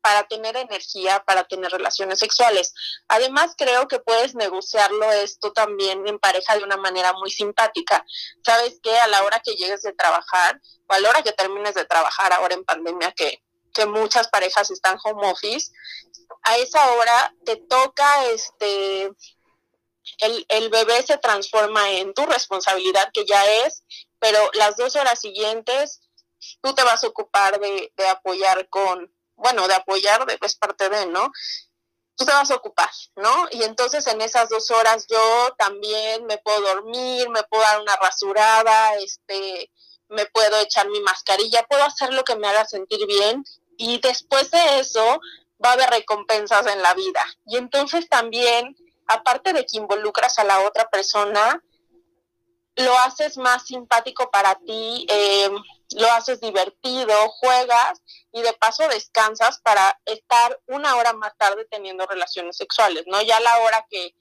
para 0.00 0.24
tener 0.24 0.56
energía, 0.56 1.22
para 1.24 1.44
tener 1.44 1.70
relaciones 1.70 2.18
sexuales. 2.18 2.74
Además, 3.06 3.54
creo 3.56 3.86
que 3.86 4.00
puedes 4.00 4.34
negociarlo 4.34 5.12
esto 5.12 5.52
también 5.52 6.06
en 6.08 6.18
pareja 6.18 6.56
de 6.56 6.64
una 6.64 6.76
manera 6.76 7.12
muy 7.12 7.30
simpática. 7.30 8.04
Sabes 8.44 8.80
que 8.82 8.98
a 8.98 9.06
la 9.06 9.22
hora 9.22 9.40
que 9.40 9.54
llegues 9.54 9.82
de 9.82 9.92
trabajar 9.92 10.60
o 10.88 10.92
a 10.92 10.98
la 10.98 11.08
hora 11.08 11.22
que 11.22 11.32
termines 11.32 11.74
de 11.74 11.84
trabajar 11.84 12.32
ahora 12.32 12.54
en 12.54 12.64
pandemia, 12.64 13.12
que, 13.12 13.42
que 13.72 13.86
muchas 13.86 14.26
parejas 14.28 14.72
están 14.72 14.98
home 15.04 15.30
office, 15.30 15.70
a 16.42 16.56
esa 16.56 16.92
hora 16.92 17.34
te 17.44 17.56
toca 17.56 18.26
este 18.26 19.12
el, 20.18 20.70
bebé 20.70 21.02
se 21.02 21.18
transforma 21.18 21.90
en 21.90 22.14
tu 22.14 22.24
responsabilidad, 22.26 23.10
que 23.12 23.24
ya 23.26 23.44
es, 23.64 23.84
pero 24.18 24.38
las 24.54 24.76
dos 24.76 24.96
horas 24.96 25.20
siguientes 25.20 26.00
tú 26.60 26.74
te 26.74 26.82
vas 26.82 27.04
a 27.04 27.08
ocupar 27.08 27.60
de, 27.60 27.92
apoyar 28.08 28.68
con, 28.68 29.12
bueno, 29.36 29.68
de 29.68 29.74
apoyar, 29.74 30.26
de, 30.26 30.38
es 30.40 30.56
parte 30.56 30.88
de, 30.88 31.06
¿no? 31.06 31.30
tú 32.14 32.26
te 32.26 32.32
vas 32.32 32.50
a 32.50 32.56
ocupar, 32.56 32.90
¿no? 33.16 33.48
Y 33.50 33.62
entonces 33.62 34.06
en 34.06 34.20
esas 34.20 34.48
dos 34.50 34.70
horas 34.70 35.06
yo 35.08 35.54
también 35.56 36.26
me 36.26 36.38
puedo 36.38 36.60
dormir, 36.60 37.28
me 37.30 37.42
puedo 37.44 37.62
dar 37.62 37.80
una 37.80 37.96
rasurada, 37.96 38.96
este, 38.96 39.70
me 40.08 40.26
puedo 40.26 40.60
echar 40.60 40.88
mi 40.90 41.00
mascarilla, 41.00 41.66
puedo 41.68 41.82
hacer 41.84 42.12
lo 42.12 42.22
que 42.22 42.36
me 42.36 42.48
haga 42.48 42.66
sentir 42.66 43.06
bien 43.06 43.44
y 43.76 43.98
después 44.00 44.50
de 44.50 44.80
eso 44.80 45.20
va 45.64 45.70
a 45.70 45.72
haber 45.72 45.90
recompensas 45.90 46.66
en 46.66 46.82
la 46.82 46.94
vida. 46.94 47.24
Y 47.46 47.56
entonces 47.56 48.08
también, 48.08 48.76
aparte 49.12 49.52
de 49.52 49.64
que 49.64 49.78
involucras 49.78 50.38
a 50.38 50.44
la 50.44 50.60
otra 50.60 50.88
persona, 50.88 51.62
lo 52.76 52.98
haces 53.00 53.36
más 53.36 53.66
simpático 53.66 54.30
para 54.30 54.54
ti, 54.54 55.06
eh, 55.08 55.50
lo 55.96 56.10
haces 56.12 56.40
divertido, 56.40 57.14
juegas 57.28 58.00
y 58.32 58.40
de 58.42 58.52
paso 58.54 58.88
descansas 58.88 59.60
para 59.60 60.00
estar 60.06 60.58
una 60.66 60.96
hora 60.96 61.12
más 61.12 61.36
tarde 61.36 61.66
teniendo 61.70 62.06
relaciones 62.06 62.56
sexuales, 62.56 63.04
¿no? 63.06 63.20
Ya 63.22 63.40
la 63.40 63.58
hora 63.58 63.86
que, 63.90 64.14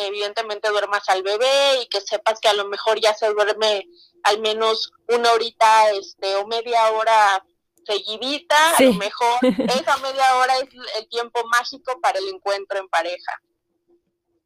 evidentemente 0.00 0.68
duermas 0.68 1.08
al 1.08 1.24
bebé 1.24 1.82
y 1.82 1.88
que 1.88 2.00
sepas 2.00 2.38
que 2.38 2.46
a 2.46 2.52
lo 2.52 2.68
mejor 2.68 3.00
ya 3.00 3.14
se 3.14 3.26
duerme 3.32 3.84
al 4.22 4.38
menos 4.38 4.92
una 5.08 5.32
horita 5.32 5.90
este, 5.90 6.36
o 6.36 6.46
media 6.46 6.88
hora 6.92 7.44
seguidita, 7.84 8.76
a 8.76 8.82
lo 8.84 8.94
mejor 8.94 9.38
esa 9.42 9.96
media 9.96 10.36
hora 10.36 10.56
es 10.58 10.68
el 10.98 11.08
tiempo 11.08 11.40
mágico 11.46 12.00
para 12.00 12.20
el 12.20 12.28
encuentro 12.28 12.78
en 12.78 12.88
pareja. 12.88 13.42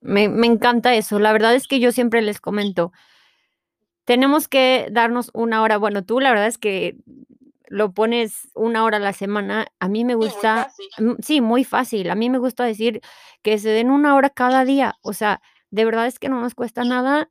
Me, 0.02 0.28
me 0.28 0.46
encanta 0.46 0.94
eso, 0.94 1.18
la 1.18 1.32
verdad 1.32 1.54
es 1.54 1.66
que 1.66 1.80
yo 1.80 1.92
siempre 1.92 2.22
les 2.22 2.40
comento, 2.40 2.92
tenemos 4.04 4.48
que 4.48 4.88
darnos 4.90 5.30
una 5.32 5.62
hora. 5.62 5.78
Bueno, 5.78 6.04
tú 6.04 6.20
la 6.20 6.30
verdad 6.30 6.46
es 6.46 6.58
que 6.58 6.96
lo 7.68 7.92
pones 7.92 8.50
una 8.54 8.84
hora 8.84 8.98
a 8.98 9.00
la 9.00 9.12
semana. 9.12 9.66
A 9.78 9.88
mí 9.88 10.04
me 10.04 10.14
gusta, 10.14 10.70
mm, 10.98 11.12
sí, 11.22 11.40
muy 11.40 11.64
fácil. 11.64 12.10
A 12.10 12.14
mí 12.14 12.28
me 12.28 12.38
gusta 12.38 12.64
decir 12.64 13.00
que 13.42 13.58
se 13.58 13.70
den 13.70 13.90
una 13.90 14.14
hora 14.14 14.30
cada 14.30 14.64
día. 14.64 14.96
O 15.02 15.12
sea, 15.12 15.40
de 15.70 15.84
verdad 15.84 16.06
es 16.06 16.18
que 16.18 16.28
no 16.28 16.40
nos 16.40 16.54
cuesta 16.54 16.84
nada 16.84 17.30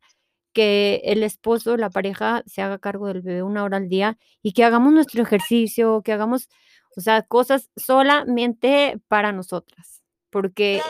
que 0.53 1.01
el 1.05 1.23
esposo, 1.23 1.77
la 1.77 1.89
pareja, 1.89 2.43
se 2.45 2.61
haga 2.61 2.79
cargo 2.79 3.07
del 3.07 3.21
bebé 3.21 3.43
una 3.43 3.63
hora 3.63 3.77
al 3.77 3.87
día 3.87 4.17
y 4.41 4.53
que 4.53 4.63
hagamos 4.65 4.93
nuestro 4.93 5.23
ejercicio, 5.23 6.01
que 6.03 6.11
hagamos, 6.13 6.49
o 6.97 7.01
sea, 7.01 7.21
cosas 7.23 7.69
solamente 7.77 8.99
para 9.07 9.31
nosotras, 9.31 10.03
porque 10.29 10.81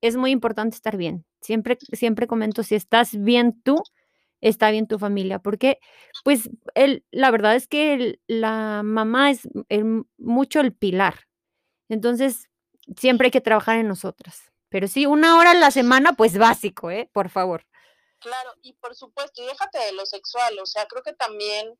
es 0.00 0.16
muy 0.16 0.30
importante 0.30 0.76
estar 0.76 0.96
bien. 0.96 1.26
Siempre, 1.40 1.78
siempre 1.92 2.26
comento, 2.26 2.62
si 2.62 2.74
estás 2.74 3.14
bien 3.14 3.60
tú, 3.62 3.82
está 4.40 4.70
bien 4.70 4.86
tu 4.86 4.98
familia, 4.98 5.38
porque 5.38 5.78
pues 6.24 6.50
el, 6.74 7.04
la 7.10 7.30
verdad 7.30 7.56
es 7.56 7.68
que 7.68 8.20
la 8.26 8.82
mamá 8.82 9.30
es 9.30 9.48
mucho 10.18 10.60
el 10.60 10.72
pilar. 10.72 11.26
Entonces, 11.88 12.48
siempre 12.96 13.26
hay 13.26 13.30
que 13.30 13.40
trabajar 13.40 13.78
en 13.78 13.88
nosotras. 13.88 14.50
Pero 14.68 14.86
sí, 14.86 15.06
una 15.06 15.36
hora 15.36 15.50
a 15.50 15.54
la 15.54 15.70
semana, 15.70 16.12
pues 16.12 16.38
básico, 16.38 16.90
¿eh? 16.90 17.10
Por 17.12 17.28
favor. 17.28 17.66
Claro, 18.20 18.54
y 18.62 18.74
por 18.74 18.94
supuesto, 18.94 19.42
y 19.42 19.46
déjate 19.46 19.78
de 19.78 19.92
lo 19.92 20.06
sexual, 20.06 20.58
o 20.60 20.66
sea, 20.66 20.86
creo 20.86 21.02
que 21.02 21.14
también 21.14 21.76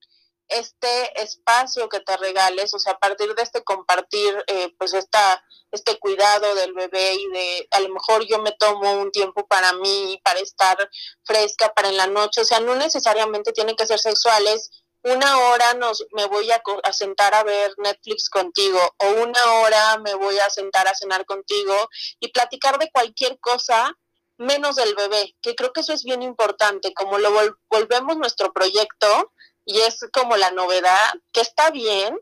este 0.50 1.22
espacio 1.22 1.88
que 1.88 2.00
te 2.00 2.16
regales, 2.16 2.74
o 2.74 2.78
sea, 2.78 2.92
a 2.92 2.98
partir 2.98 3.34
de 3.34 3.42
este 3.42 3.62
compartir, 3.62 4.42
eh, 4.46 4.74
pues 4.78 4.94
esta, 4.94 5.44
este 5.70 5.98
cuidado 5.98 6.54
del 6.54 6.72
bebé 6.74 7.14
y 7.14 7.28
de, 7.28 7.68
a 7.70 7.80
lo 7.80 7.88
mejor 7.90 8.26
yo 8.26 8.40
me 8.40 8.52
tomo 8.52 8.92
un 8.94 9.10
tiempo 9.10 9.46
para 9.46 9.72
mí, 9.74 10.20
para 10.24 10.40
estar 10.40 10.76
fresca, 11.24 11.72
para 11.72 11.88
en 11.88 11.96
la 11.96 12.06
noche, 12.06 12.42
o 12.42 12.44
sea, 12.44 12.60
no 12.60 12.74
necesariamente 12.74 13.52
tienen 13.52 13.76
que 13.76 13.86
ser 13.86 13.98
sexuales, 13.98 14.70
una 15.02 15.38
hora 15.38 15.74
nos, 15.74 16.04
me 16.12 16.26
voy 16.26 16.50
a, 16.50 16.62
a, 16.84 16.92
sentar 16.92 17.34
a 17.34 17.42
ver 17.42 17.72
Netflix 17.78 18.28
contigo 18.28 18.78
o 18.98 19.08
una 19.22 19.42
hora 19.54 19.98
me 19.98 20.14
voy 20.14 20.38
a 20.38 20.50
sentar 20.50 20.86
a 20.88 20.94
cenar 20.94 21.24
contigo 21.24 21.74
y 22.20 22.28
platicar 22.28 22.78
de 22.78 22.90
cualquier 22.90 23.38
cosa 23.40 23.96
menos 24.40 24.76
del 24.76 24.94
bebé, 24.94 25.36
que 25.42 25.54
creo 25.54 25.72
que 25.72 25.82
eso 25.82 25.92
es 25.92 26.02
bien 26.02 26.22
importante, 26.22 26.94
como 26.94 27.18
lo 27.18 27.30
volvemos 27.68 28.16
nuestro 28.16 28.52
proyecto, 28.52 29.32
y 29.70 29.80
es 29.82 30.00
como 30.12 30.36
la 30.36 30.50
novedad, 30.50 31.14
que 31.32 31.40
está 31.40 31.70
bien. 31.70 32.18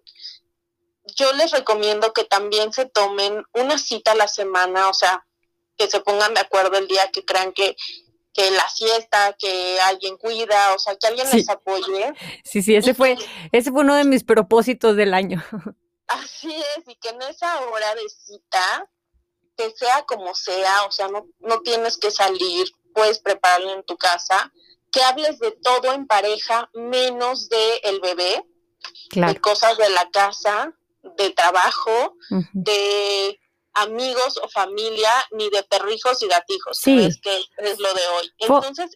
Yo 1.16 1.32
les 1.32 1.50
recomiendo 1.50 2.12
que 2.12 2.24
también 2.24 2.74
se 2.74 2.84
tomen 2.84 3.42
una 3.54 3.78
cita 3.78 4.12
a 4.12 4.16
la 4.16 4.28
semana, 4.28 4.90
o 4.90 4.94
sea, 4.94 5.26
que 5.78 5.88
se 5.88 6.00
pongan 6.00 6.34
de 6.34 6.40
acuerdo 6.40 6.76
el 6.76 6.86
día 6.86 7.10
que 7.10 7.24
crean 7.24 7.52
que, 7.52 7.74
que 8.34 8.50
la 8.50 8.68
siesta, 8.68 9.34
que 9.38 9.80
alguien 9.80 10.18
cuida, 10.18 10.74
o 10.74 10.78
sea, 10.78 10.96
que 10.96 11.06
alguien 11.06 11.26
les 11.32 11.48
apoye. 11.48 12.12
Sí, 12.44 12.60
sí, 12.60 12.76
ese 12.76 12.92
fue, 12.92 13.16
ese 13.50 13.70
fue 13.70 13.80
uno 13.80 13.94
de 13.94 14.04
mis 14.04 14.24
propósitos 14.24 14.94
del 14.96 15.14
año. 15.14 15.42
Así 16.08 16.54
es, 16.54 16.84
y 16.86 16.96
que 16.96 17.08
en 17.08 17.22
esa 17.22 17.60
hora 17.60 17.94
de 17.94 18.08
cita, 18.10 18.90
que 19.56 19.70
sea 19.74 20.04
como 20.06 20.34
sea, 20.34 20.84
o 20.84 20.92
sea, 20.92 21.08
no, 21.08 21.26
no 21.38 21.60
tienes 21.60 21.96
que 21.96 22.10
salir, 22.10 22.68
puedes 22.92 23.20
prepararlo 23.20 23.72
en 23.72 23.84
tu 23.84 23.96
casa, 23.96 24.52
que 24.98 25.04
hables 25.04 25.38
de 25.38 25.52
todo 25.62 25.92
en 25.92 26.08
pareja, 26.08 26.68
menos 26.74 27.48
de 27.48 27.76
el 27.84 28.00
bebé, 28.00 28.44
de 29.14 29.40
cosas 29.40 29.78
de 29.78 29.88
la 29.90 30.10
casa, 30.10 30.72
de 31.16 31.30
trabajo, 31.30 32.16
de 32.52 33.38
amigos 33.74 34.40
o 34.42 34.48
familia, 34.48 35.12
ni 35.30 35.48
de 35.50 35.62
perrijos 35.62 36.20
y 36.22 36.26
gatijos, 36.26 36.78
sí. 36.78 37.08
que 37.22 37.44
es 37.58 37.78
lo 37.78 37.94
de 37.94 38.08
hoy. 38.08 38.32
Entonces, 38.38 38.90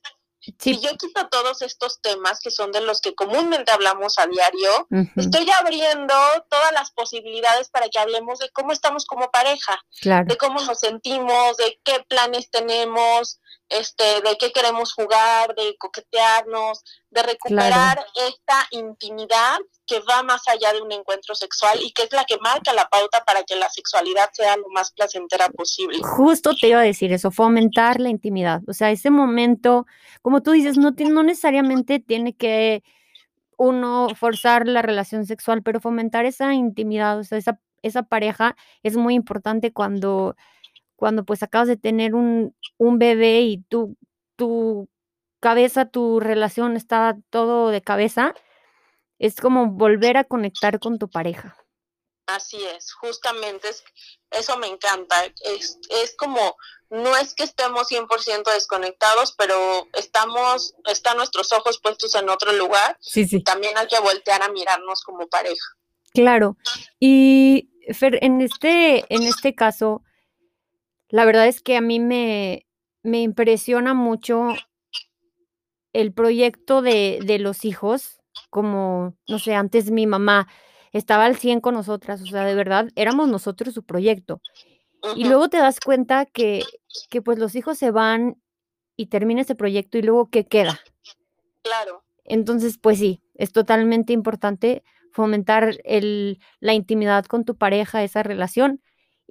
si 0.59 0.81
yo 0.81 0.91
quito 0.97 1.29
todos 1.29 1.63
estos 1.63 2.01
temas 2.01 2.41
que 2.41 2.51
son 2.51 2.73
de 2.73 2.81
los 2.81 3.01
que 3.01 3.15
comúnmente 3.15 3.71
hablamos 3.71 4.19
a 4.19 4.27
diario, 4.27 4.89
estoy 5.15 5.49
abriendo 5.51 6.15
todas 6.51 6.73
las 6.73 6.91
posibilidades 6.91 7.71
para 7.71 7.89
que 7.89 8.01
hablemos 8.01 8.41
de 8.41 8.51
cómo 8.51 8.73
estamos 8.73 9.07
como 9.07 9.31
pareja, 9.31 9.81
de 10.03 10.37
cómo 10.37 10.61
nos 10.63 10.81
sentimos, 10.81 11.57
de 11.59 11.81
qué 11.85 12.05
planes 12.09 12.51
tenemos, 12.51 13.39
este, 13.69 14.05
de 14.05 14.37
qué 14.39 14.53
queremos 14.53 14.93
jugar, 14.93 15.55
de 15.55 15.77
coquetearnos, 15.79 16.85
de 17.11 17.23
recuperar 17.23 18.05
esta 18.29 18.67
intimidad 18.71 19.59
que 19.87 20.01
va 20.01 20.23
más 20.23 20.47
allá 20.49 20.73
de 20.73 20.83
un 20.83 20.93
encuentro 20.93 21.35
sexual 21.35 21.79
y 21.83 21.93
que 21.93 22.05
es 22.05 22.13
la 22.13 22.25
que 22.25 22.39
marca 22.39 22.73
la 22.73 22.89
pauta 22.89 23.25
para 23.25 23.43
que 23.45 23.57
la 23.57 23.69
sexualidad 23.71 24.31
sea 24.33 24.57
lo 24.57 24.69
más 24.69 24.93
placentera 24.93 25.49
posible. 25.49 25.99
Justo 26.03 26.55
te 26.55 26.69
iba 26.69 26.81
a 26.81 26.85
decir 26.85 27.13
eso, 27.13 27.31
fomentar 27.31 28.01
la 28.01 28.11
intimidad. 28.11 28.61
O 28.67 28.73
sea, 28.73 28.91
ese 28.91 29.11
momento, 29.11 29.87
como 30.21 30.43
tú 30.43 30.53
dices, 30.53 30.77
no, 30.77 30.91
no 30.97 31.23
necesariamente 31.23 31.99
tiene 31.99 32.35
que 32.35 32.83
uno 33.57 34.09
forzar 34.17 34.67
la 34.67 34.83
relación 34.83 35.27
sexual, 35.27 35.63
pero 35.63 35.81
fomentar 35.81 36.25
esa 36.25 36.53
intimidad, 36.53 37.19
o 37.19 37.25
sea, 37.25 37.39
esa, 37.39 37.61
esa 37.83 38.03
pareja 38.03 38.57
es 38.83 38.97
muy 38.97 39.15
importante 39.15 39.73
cuando 39.73 40.37
cuando 41.03 41.25
pues 41.25 41.43
acabas 41.43 41.67
de 41.67 41.77
tener 41.77 42.15
un, 42.15 42.55
bebé 42.79 43.41
y 43.41 43.59
tu, 43.65 43.97
tu 44.37 44.89
cabeza, 45.41 45.87
tu 45.87 46.21
relación 46.21 46.77
está 46.77 47.17
todo 47.29 47.71
de 47.71 47.83
cabeza, 47.83 48.37
es 49.19 49.35
como 49.35 49.67
volver 49.67 50.17
a 50.17 50.23
conectar 50.23 50.79
con 50.79 51.01
tu 51.01 51.11
pareja. 51.11 51.57
Así 52.29 52.65
es, 52.77 52.93
justamente 52.93 53.69
es, 53.69 53.83
eso 54.31 54.57
me 54.59 54.69
encanta. 54.69 55.25
Es, 55.41 55.81
es 56.05 56.15
como, 56.17 56.57
no 56.89 57.17
es 57.17 57.35
que 57.35 57.43
estemos 57.43 57.91
100% 57.91 58.53
desconectados, 58.55 59.35
pero 59.37 59.89
estamos, 59.95 60.73
están 60.85 61.17
nuestros 61.17 61.51
ojos 61.51 61.81
puestos 61.81 62.15
en 62.15 62.29
otro 62.29 62.53
lugar. 62.53 62.97
Sí, 63.01 63.27
sí. 63.27 63.43
También 63.43 63.77
hay 63.77 63.89
que 63.89 63.99
voltear 63.99 64.41
a 64.45 64.53
mirarnos 64.53 65.03
como 65.03 65.27
pareja. 65.27 65.67
Claro. 66.15 66.57
Y 67.01 67.71
Fer, 67.93 68.21
en 68.23 68.41
este, 68.41 69.05
en 69.13 69.25
este 69.25 69.57
caso, 69.57 70.05
la 71.13 71.27
verdad 71.27 71.47
es 71.47 71.61
que 71.61 71.77
a 71.77 71.83
mí 71.83 72.01
me, 72.01 72.67
me 73.03 73.21
impresiona 73.21 73.93
mucho 73.93 74.49
el 75.93 76.15
proyecto 76.15 76.81
de, 76.81 77.21
de, 77.23 77.39
los 77.39 77.67
hijos, 77.67 78.23
como, 78.49 79.15
no 79.29 79.39
sé, 79.39 79.55
antes 79.55 79.91
mi 79.91 80.07
mamá 80.07 80.49
estaba 80.91 81.27
al 81.27 81.37
100 81.37 81.61
con 81.61 81.75
nosotras, 81.75 82.23
o 82.23 82.27
sea, 82.27 82.45
de 82.45 82.55
verdad, 82.55 82.89
éramos 82.97 83.29
nosotros 83.29 83.75
su 83.75 83.85
proyecto. 83.85 84.41
Y 85.15 85.25
luego 85.25 85.49
te 85.49 85.59
das 85.59 85.81
cuenta 85.81 86.25
que, 86.25 86.63
que 87.11 87.21
pues 87.21 87.39
los 87.39 87.57
hijos 87.57 87.77
se 87.77 87.91
van 87.91 88.41
y 88.97 89.07
termina 89.07 89.43
ese 89.43 89.55
proyecto 89.55 89.99
y 89.99 90.03
luego 90.03 90.31
¿qué 90.31 90.47
queda? 90.47 90.81
Claro. 91.63 92.05
Entonces, 92.25 92.79
pues 92.79 92.99
sí, 92.99 93.21
es 93.35 93.53
totalmente 93.53 94.15
importante 94.15 94.83
fomentar 95.13 95.77
el, 95.85 96.39
la 96.61 96.73
intimidad 96.73 97.27
con 97.27 97.45
tu 97.45 97.57
pareja, 97.57 98.03
esa 98.03 98.23
relación, 98.23 98.81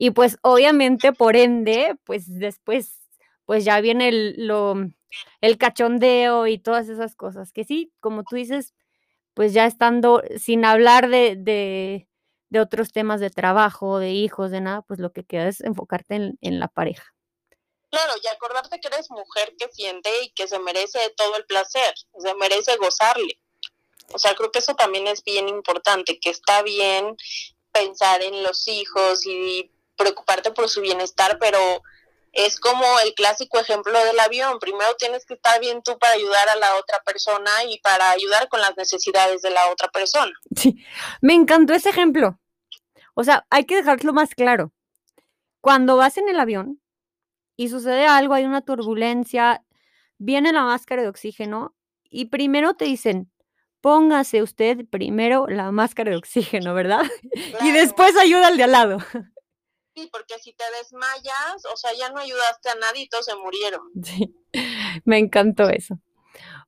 y 0.01 0.09
pues 0.09 0.39
obviamente, 0.41 1.13
por 1.13 1.35
ende, 1.35 1.95
pues 2.05 2.23
después, 2.27 2.97
pues 3.45 3.63
ya 3.63 3.79
viene 3.81 4.09
el, 4.09 4.47
lo, 4.47 4.73
el 5.41 5.57
cachondeo 5.59 6.47
y 6.47 6.57
todas 6.57 6.89
esas 6.89 7.15
cosas, 7.15 7.53
que 7.53 7.65
sí, 7.65 7.93
como 7.99 8.23
tú 8.23 8.35
dices, 8.35 8.73
pues 9.35 9.53
ya 9.53 9.67
estando, 9.67 10.23
sin 10.39 10.65
hablar 10.65 11.07
de, 11.07 11.35
de, 11.35 12.07
de 12.49 12.59
otros 12.59 12.91
temas 12.91 13.19
de 13.19 13.29
trabajo, 13.29 13.99
de 13.99 14.09
hijos, 14.09 14.49
de 14.49 14.61
nada, 14.61 14.81
pues 14.81 14.99
lo 14.99 15.11
que 15.11 15.23
queda 15.23 15.47
es 15.47 15.61
enfocarte 15.61 16.15
en, 16.15 16.39
en 16.41 16.59
la 16.59 16.67
pareja. 16.67 17.13
Claro, 17.91 18.13
y 18.23 18.27
acordarte 18.27 18.79
que 18.79 18.87
eres 18.87 19.11
mujer 19.11 19.53
que 19.55 19.67
siente 19.71 20.09
y 20.23 20.31
que 20.31 20.47
se 20.47 20.57
merece 20.57 21.13
todo 21.15 21.37
el 21.37 21.45
placer, 21.45 21.93
se 22.17 22.33
merece 22.33 22.75
gozarle. 22.77 23.39
O 24.13 24.17
sea, 24.17 24.33
creo 24.33 24.51
que 24.51 24.59
eso 24.59 24.73
también 24.73 25.05
es 25.05 25.23
bien 25.23 25.47
importante, 25.47 26.19
que 26.19 26.31
está 26.31 26.63
bien 26.63 27.15
pensar 27.71 28.21
en 28.23 28.43
los 28.43 28.67
hijos 28.67 29.25
y 29.25 29.70
preocuparte 30.01 30.51
por 30.51 30.69
su 30.69 30.81
bienestar, 30.81 31.37
pero 31.39 31.59
es 32.33 32.59
como 32.59 32.83
el 33.03 33.13
clásico 33.13 33.59
ejemplo 33.59 34.03
del 34.05 34.19
avión. 34.19 34.59
Primero 34.59 34.95
tienes 34.97 35.25
que 35.25 35.33
estar 35.33 35.59
bien 35.59 35.81
tú 35.83 35.97
para 35.99 36.13
ayudar 36.13 36.49
a 36.49 36.55
la 36.55 36.75
otra 36.75 36.99
persona 37.05 37.51
y 37.69 37.79
para 37.79 38.11
ayudar 38.11 38.47
con 38.49 38.61
las 38.61 38.75
necesidades 38.77 39.41
de 39.41 39.49
la 39.49 39.69
otra 39.69 39.89
persona. 39.89 40.31
Sí, 40.55 40.83
me 41.21 41.33
encantó 41.33 41.73
ese 41.73 41.89
ejemplo. 41.89 42.39
O 43.13 43.23
sea, 43.23 43.45
hay 43.49 43.65
que 43.65 43.75
dejarlo 43.75 44.13
más 44.13 44.33
claro. 44.35 44.71
Cuando 45.59 45.97
vas 45.97 46.17
en 46.17 46.29
el 46.29 46.39
avión 46.39 46.81
y 47.55 47.69
sucede 47.69 48.07
algo, 48.07 48.33
hay 48.33 48.45
una 48.45 48.61
turbulencia, 48.61 49.63
viene 50.17 50.53
la 50.53 50.63
máscara 50.63 51.01
de 51.01 51.09
oxígeno 51.09 51.75
y 52.09 52.25
primero 52.25 52.73
te 52.73 52.85
dicen, 52.85 53.31
póngase 53.81 54.41
usted 54.41 54.85
primero 54.89 55.47
la 55.47 55.71
máscara 55.71 56.11
de 56.11 56.17
oxígeno, 56.17 56.73
¿verdad? 56.73 57.01
Y 57.61 57.71
después 57.71 58.15
ayuda 58.17 58.47
al 58.47 58.57
de 58.57 58.63
al 58.63 58.71
lado. 58.71 58.97
Sí, 59.95 60.09
porque 60.11 60.39
si 60.39 60.53
te 60.53 60.63
desmayas, 60.77 61.65
o 61.71 61.75
sea, 61.75 61.91
ya 61.93 62.09
no 62.09 62.19
ayudaste 62.19 62.69
a 62.69 62.75
nadie 62.75 63.03
y 63.03 63.09
todos 63.09 63.25
se 63.25 63.35
murieron. 63.35 63.81
Sí, 64.03 64.35
me 65.05 65.17
encantó 65.17 65.69
eso. 65.69 65.99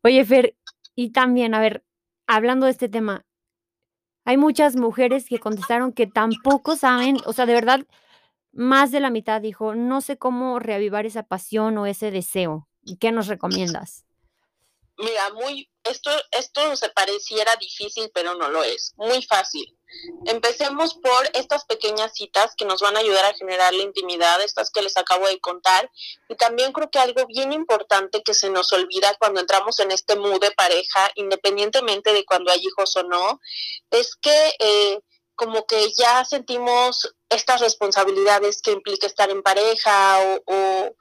Oye, 0.04 0.24
Fer, 0.26 0.56
y 0.96 1.12
también, 1.12 1.54
a 1.54 1.60
ver, 1.60 1.84
hablando 2.28 2.66
de 2.66 2.72
este 2.72 2.90
tema, 2.90 3.26
hay 4.26 4.38
muchas 4.38 4.76
mujeres 4.76 5.28
que 5.28 5.40
contestaron 5.40 5.92
que 5.92 6.08
tampoco 6.08 6.76
saben, 6.76 7.18
o 7.26 7.34
sea, 7.34 7.46
de 7.46 7.54
verdad, 7.54 7.86
más 8.54 8.92
de 8.92 9.00
la 9.00 9.10
mitad 9.10 9.42
dijo, 9.42 9.76
no 9.76 10.00
sé 10.02 10.18
cómo 10.18 10.60
reavivar 10.60 11.06
esa 11.06 11.24
pasión 11.24 11.78
o 11.78 11.86
ese 11.86 12.12
deseo. 12.12 12.68
¿Qué 13.00 13.12
nos 13.12 13.28
recomiendas? 13.28 14.06
Mira, 15.04 15.30
muy, 15.34 15.70
esto, 15.84 16.12
esto 16.32 16.76
se 16.78 16.90
pareciera 16.90 17.56
difícil, 17.58 18.10
pero 18.14 18.36
no 18.36 18.50
lo 18.50 18.64
es. 18.64 18.94
Muy 18.96 19.22
fácil. 19.24 19.78
Empecemos 20.26 20.94
por 20.96 21.30
estas 21.34 21.66
pequeñas 21.66 22.14
citas 22.14 22.56
que 22.56 22.66
nos 22.66 22.82
van 22.82 22.96
a 22.96 23.02
ayudar 23.02 23.26
a 23.26 23.34
generar 23.34 23.74
la 23.74 23.84
intimidad, 23.84 24.42
estas 24.42 24.72
que 24.72 24.82
les 24.82 24.96
acabo 24.96 25.28
de 25.28 25.40
contar. 25.40 25.92
Y 26.30 26.36
también 26.36 26.72
creo 26.72 26.90
que 26.90 27.00
algo 27.00 27.28
bien 27.28 27.52
importante 27.52 28.24
que 28.24 28.34
se 28.34 28.50
nos 28.50 28.72
olvida 28.72 29.14
cuando 29.20 29.42
entramos 29.42 29.80
en 29.80 29.92
este 29.92 30.16
mood 30.16 30.40
de 30.40 30.52
pareja, 30.52 31.12
independientemente 31.16 32.14
de 32.14 32.26
cuando 32.26 32.52
hay 32.52 32.60
hijos 32.60 32.96
o 32.96 33.04
no, 33.04 33.40
es 33.92 34.16
que 34.16 34.56
eh, 34.60 35.00
como 35.36 35.66
que 35.66 35.92
ya 35.94 36.24
sentimos 36.24 37.14
estas 37.30 37.60
responsabilidades 37.60 38.62
que 38.62 38.72
implica 38.72 39.08
estar 39.08 39.30
en 39.30 39.44
pareja 39.44 40.20
o 40.20 40.44
o 40.46 40.96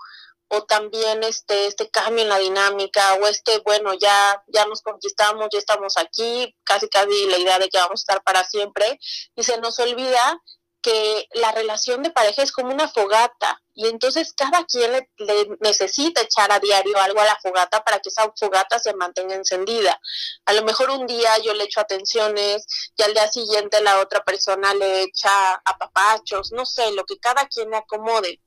también 0.61 1.25
este, 1.25 1.67
este 1.67 1.89
cambio 1.89 2.23
en 2.23 2.29
la 2.29 2.39
dinámica, 2.39 3.15
o 3.15 3.27
este, 3.27 3.61
bueno, 3.61 3.95
ya, 3.95 4.43
ya 4.49 4.67
nos 4.67 4.83
conquistamos, 4.83 5.49
ya 5.51 5.59
estamos 5.59 5.97
aquí, 5.97 6.55
casi 6.63 6.89
casi 6.89 7.27
la 7.27 7.39
idea 7.39 7.59
de 7.59 7.71
que 7.71 7.79
vamos 7.79 8.01
a 8.01 8.03
estar 8.03 8.23
para 8.23 8.45
siempre, 8.45 8.99
y 9.35 9.43
se 9.43 9.59
nos 9.59 9.79
olvida 9.79 10.41
que 10.83 11.29
la 11.33 11.53
relación 11.53 12.03
de 12.03 12.11
pareja 12.11 12.43
es 12.43 12.53
como 12.53 12.73
una 12.73 12.89
fogata 12.89 13.63
y 13.75 13.87
entonces 13.87 14.35
cada 14.35 14.67
quien 14.67 14.93
le, 14.93 15.49
necesita 15.61 16.21
echar 16.21 16.53
a 16.53 16.59
diario 16.59 16.99
algo 16.99 17.21
a 17.21 17.25
la 17.25 17.39
fogata 17.41 17.83
para 17.85 18.01
que 18.01 18.09
esa 18.09 18.31
fogata 18.39 18.79
se 18.79 18.93
mantenga 18.95 19.35
encendida. 19.35 19.99
A 20.45 20.53
lo 20.53 20.63
mejor 20.63 20.91
un 20.91 21.07
día 21.07 21.39
yo 21.39 21.55
le 21.55 21.65
echo 21.65 21.81
atenciones 21.81 22.67
y 22.97 23.03
al 23.03 23.15
día 23.15 23.31
siguiente 23.31 23.81
la 23.81 24.01
otra 24.01 24.23
persona 24.25 24.75
le 24.75 25.03
echa 25.05 25.55
apapachos, 25.65 26.53
no 26.53 26.67
sé, 26.67 26.93
lo 26.93 27.05
que 27.05 27.19
cada 27.19 27.47
quien 27.47 27.71
le 27.71 27.77
acomode. 27.77 28.41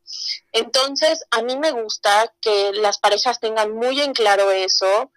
Entonces, 0.51 1.23
a 1.31 1.41
mí 1.41 1.57
me 1.57 1.71
gusta 1.71 2.33
que 2.41 2.71
las 2.73 2.99
parejas 2.99 3.39
tengan 3.39 3.73
muy 3.73 4.01
en 4.01 4.13
claro 4.13 4.51
eso, 4.51 5.11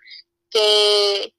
que 0.51 1.35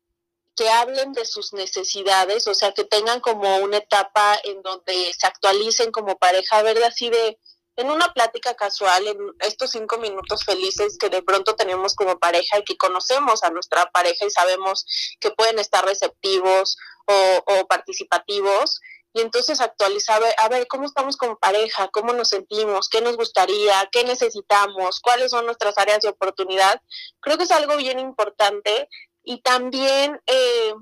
que 0.59 0.69
hablen 0.69 1.13
de 1.13 1.23
sus 1.23 1.53
necesidades, 1.53 2.45
o 2.47 2.53
sea, 2.53 2.73
que 2.73 2.83
tengan 2.83 3.21
como 3.21 3.59
una 3.59 3.77
etapa 3.77 4.37
en 4.43 4.61
donde 4.61 5.13
se 5.17 5.25
actualicen 5.25 5.89
como 5.93 6.17
pareja, 6.17 6.61
¿verdad? 6.63 6.89
Así 6.89 7.09
de, 7.09 7.39
en 7.77 7.89
una 7.89 8.11
plática 8.11 8.55
casual, 8.55 9.07
en 9.07 9.17
estos 9.39 9.71
cinco 9.71 9.99
minutos 9.99 10.43
felices 10.43 10.97
que 10.97 11.07
de 11.07 11.23
pronto 11.23 11.55
tenemos 11.55 11.95
como 11.95 12.19
pareja 12.19 12.59
y 12.59 12.65
que 12.65 12.75
conocemos 12.75 13.41
a 13.43 13.51
nuestra 13.51 13.89
pareja 13.91 14.25
y 14.25 14.31
sabemos 14.31 14.85
que 15.21 15.31
pueden 15.31 15.59
estar 15.59 15.85
receptivos 15.85 16.75
o, 17.05 17.65
participativos, 17.67 18.81
y 19.13 19.21
entonces 19.21 19.61
actualizar, 19.61 20.21
a 20.37 20.49
ver, 20.49 20.67
cómo 20.67 20.85
estamos 20.85 21.17
como 21.17 21.39
pareja, 21.39 21.87
cómo 21.87 22.13
nos 22.13 22.29
sentimos, 22.29 22.89
qué 22.89 23.01
nos 23.01 23.15
gustaría, 23.15 23.89
qué 23.91 24.03
necesitamos, 24.03 24.99
cuáles 24.99 25.31
son 25.31 25.45
nuestras 25.45 25.77
áreas 25.77 26.01
de 26.01 26.09
oportunidad. 26.09 26.79
Creo 27.19 27.37
que 27.37 27.45
es 27.45 27.51
algo 27.51 27.75
bien 27.77 27.97
importante 27.97 28.87
y 29.29 29.41
también 29.41 30.19
eh, 30.25 30.73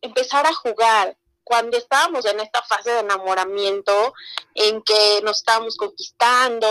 empezar 0.00 0.44
a 0.44 0.52
jugar. 0.52 1.16
Cuando 1.44 1.76
estábamos 1.76 2.24
en 2.26 2.40
esta 2.40 2.60
fase 2.64 2.90
de 2.90 2.98
enamoramiento, 2.98 4.12
en 4.54 4.82
que 4.82 5.20
nos 5.22 5.38
estábamos 5.38 5.76
conquistando 5.76 6.66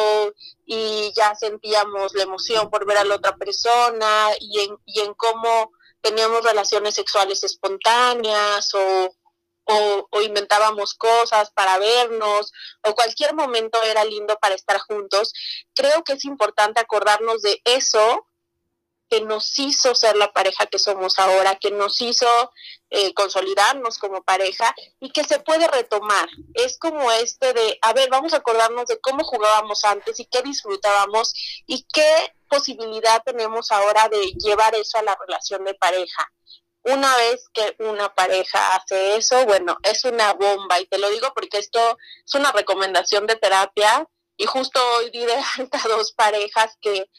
y 0.65 1.13
ya 1.15 1.33
sentíamos 1.35 2.13
la 2.15 2.23
emoción 2.23 2.69
por 2.69 2.85
ver 2.85 2.97
a 2.97 3.05
la 3.05 3.15
otra 3.15 3.37
persona 3.37 4.31
y 4.41 4.59
en, 4.99 5.13
cómo 5.13 5.71
teníamos 6.01 6.43
relaciones 6.43 6.95
sexuales 6.95 7.45
espontáneas 7.45 8.73
o, 8.73 9.15
o, 10.09 10.21
inventábamos 10.21 10.95
cosas 10.95 11.49
para 11.51 11.77
vernos, 11.77 12.51
o 12.83 12.93
cualquier 12.93 13.35
momento 13.35 13.81
era 13.83 14.03
lindo 14.03 14.37
para 14.41 14.55
estar 14.55 14.79
juntos, 14.79 15.31
creo 15.73 16.03
que 16.03 16.13
es 16.13 16.25
importante 16.25 16.81
acordarnos 16.81 17.41
de 17.41 17.61
eso 17.63 18.25
que 19.11 19.19
nos 19.19 19.59
hizo 19.59 19.93
ser 19.93 20.15
la 20.15 20.31
pareja 20.31 20.67
que 20.67 20.79
somos 20.79 21.19
ahora, 21.19 21.57
que 21.57 21.69
nos 21.69 21.99
hizo 21.99 22.25
eh, 22.89 23.13
consolidarnos 23.13 23.97
como 23.97 24.23
pareja 24.23 24.73
y 25.01 25.11
que 25.11 25.25
se 25.25 25.39
puede 25.39 25.67
retomar. 25.67 26.29
Es 26.53 26.79
como 26.79 27.11
este 27.11 27.51
de, 27.51 27.77
a 27.81 27.91
ver, 27.91 28.09
vamos 28.09 28.33
a 28.33 28.37
acordarnos 28.37 28.85
de 28.87 29.01
cómo 29.01 29.25
jugábamos 29.25 29.83
antes 29.83 30.17
y 30.21 30.25
qué 30.27 30.41
disfrutábamos 30.41 31.33
y 31.67 31.85
qué 31.93 32.33
posibilidad 32.47 33.21
tenemos 33.25 33.69
ahora 33.71 34.07
de 34.07 34.31
llevar 34.45 34.75
eso 34.75 34.97
a 34.97 35.03
la 35.03 35.17
relación 35.19 35.65
de 35.65 35.73
pareja. 35.73 36.31
Una 36.83 37.13
vez 37.17 37.49
que 37.53 37.75
una 37.79 38.15
pareja 38.15 38.77
hace 38.77 39.17
eso, 39.17 39.45
bueno, 39.45 39.75
es 39.83 40.05
una 40.05 40.31
bomba 40.33 40.79
y 40.79 40.85
te 40.85 40.97
lo 40.97 41.09
digo 41.09 41.33
porque 41.35 41.57
esto 41.57 41.97
es 42.25 42.33
una 42.33 42.53
recomendación 42.53 43.27
de 43.27 43.35
terapia 43.35 44.07
y 44.37 44.45
justo 44.45 44.79
hoy 44.95 45.09
di 45.09 45.25
de 45.25 45.35
dos 45.89 46.13
parejas 46.13 46.77
que 46.79 47.09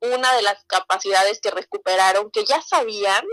una 0.00 0.34
de 0.34 0.42
las 0.42 0.64
capacidades 0.66 1.40
que 1.40 1.50
recuperaron, 1.50 2.30
que 2.30 2.44
ya 2.44 2.60
sabían, 2.62 3.24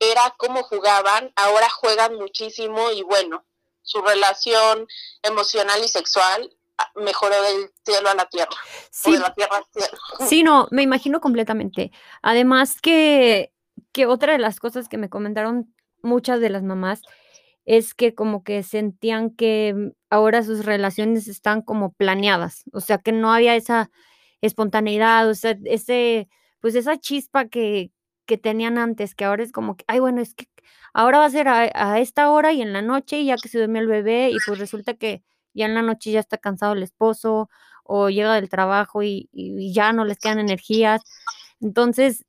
era 0.00 0.34
cómo 0.38 0.62
jugaban, 0.62 1.32
ahora 1.36 1.68
juegan 1.68 2.14
muchísimo 2.14 2.90
y 2.92 3.02
bueno, 3.02 3.44
su 3.82 4.00
relación 4.00 4.86
emocional 5.22 5.80
y 5.82 5.88
sexual 5.88 6.54
ah, 6.78 6.90
mejoró 6.96 7.40
del 7.42 7.70
cielo 7.84 8.10
a 8.10 8.14
la 8.14 8.26
tierra. 8.26 8.56
Sí, 8.90 9.12
de 9.12 9.18
la 9.18 9.34
tierra 9.34 9.56
al 9.56 9.64
cielo. 9.72 9.98
sí, 10.28 10.42
no, 10.42 10.68
me 10.70 10.82
imagino 10.82 11.20
completamente. 11.20 11.90
Además 12.22 12.80
que, 12.80 13.52
que 13.92 14.06
otra 14.06 14.32
de 14.32 14.38
las 14.38 14.60
cosas 14.60 14.88
que 14.88 14.98
me 14.98 15.10
comentaron 15.10 15.74
muchas 16.02 16.40
de 16.40 16.50
las 16.50 16.62
mamás 16.62 17.02
es 17.64 17.94
que 17.94 18.14
como 18.14 18.44
que 18.44 18.62
sentían 18.62 19.30
que 19.30 19.74
ahora 20.08 20.42
sus 20.42 20.64
relaciones 20.64 21.28
están 21.28 21.60
como 21.60 21.92
planeadas, 21.92 22.64
o 22.72 22.80
sea, 22.80 22.96
que 22.96 23.12
no 23.12 23.32
había 23.32 23.56
esa 23.56 23.90
espontaneidad, 24.40 25.28
o 25.28 25.34
sea, 25.34 25.56
ese, 25.64 26.28
pues 26.60 26.74
esa 26.74 26.98
chispa 26.98 27.48
que, 27.48 27.92
que 28.26 28.38
tenían 28.38 28.78
antes, 28.78 29.14
que 29.14 29.24
ahora 29.24 29.42
es 29.42 29.52
como 29.52 29.76
que, 29.76 29.84
ay, 29.88 30.00
bueno, 30.00 30.20
es 30.20 30.34
que 30.34 30.46
ahora 30.94 31.18
va 31.18 31.26
a 31.26 31.30
ser 31.30 31.48
a, 31.48 31.98
esta 32.00 32.30
hora 32.30 32.52
y 32.52 32.62
en 32.62 32.72
la 32.72 32.82
noche, 32.82 33.24
ya 33.24 33.36
que 33.36 33.48
se 33.48 33.58
duerme 33.58 33.80
el 33.80 33.88
bebé, 33.88 34.30
y 34.30 34.36
pues 34.46 34.58
resulta 34.58 34.94
que 34.94 35.22
ya 35.54 35.66
en 35.66 35.74
la 35.74 35.82
noche 35.82 36.12
ya 36.12 36.20
está 36.20 36.38
cansado 36.38 36.74
el 36.74 36.82
esposo, 36.82 37.50
o 37.84 38.10
llega 38.10 38.34
del 38.34 38.48
trabajo 38.50 39.02
y, 39.02 39.28
y 39.32 39.72
ya 39.72 39.92
no 39.92 40.04
les 40.04 40.18
quedan 40.18 40.38
energías. 40.38 41.02
Entonces, 41.60 42.24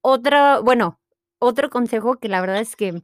otra, 0.00 0.60
bueno, 0.60 1.00
otro 1.38 1.70
consejo 1.70 2.16
que 2.18 2.28
la 2.28 2.40
verdad 2.40 2.60
es 2.60 2.76
que 2.76 3.02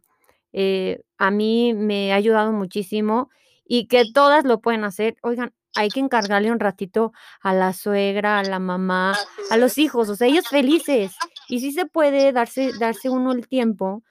eh, 0.52 1.02
a 1.18 1.30
mí 1.30 1.74
me 1.74 2.12
ha 2.12 2.16
ayudado 2.16 2.52
muchísimo 2.52 3.30
y 3.64 3.88
que 3.88 4.04
todas 4.12 4.44
lo 4.44 4.60
pueden 4.60 4.84
hacer. 4.84 5.16
Oigan, 5.22 5.52
hay 5.74 5.88
que 5.88 6.00
encargarle 6.00 6.52
un 6.52 6.60
ratito 6.60 7.12
a 7.40 7.52
la 7.52 7.72
suegra, 7.72 8.38
a 8.38 8.44
la 8.44 8.58
mamá, 8.58 9.16
a 9.50 9.56
los 9.56 9.78
hijos, 9.78 10.08
o 10.08 10.16
sea, 10.16 10.28
ellos 10.28 10.48
felices. 10.48 11.12
Y 11.48 11.60
sí 11.60 11.72
se 11.72 11.86
puede 11.86 12.32
darse, 12.32 12.72
darse 12.78 13.08
uno 13.08 13.32
el 13.32 13.48
tiempo 13.48 14.02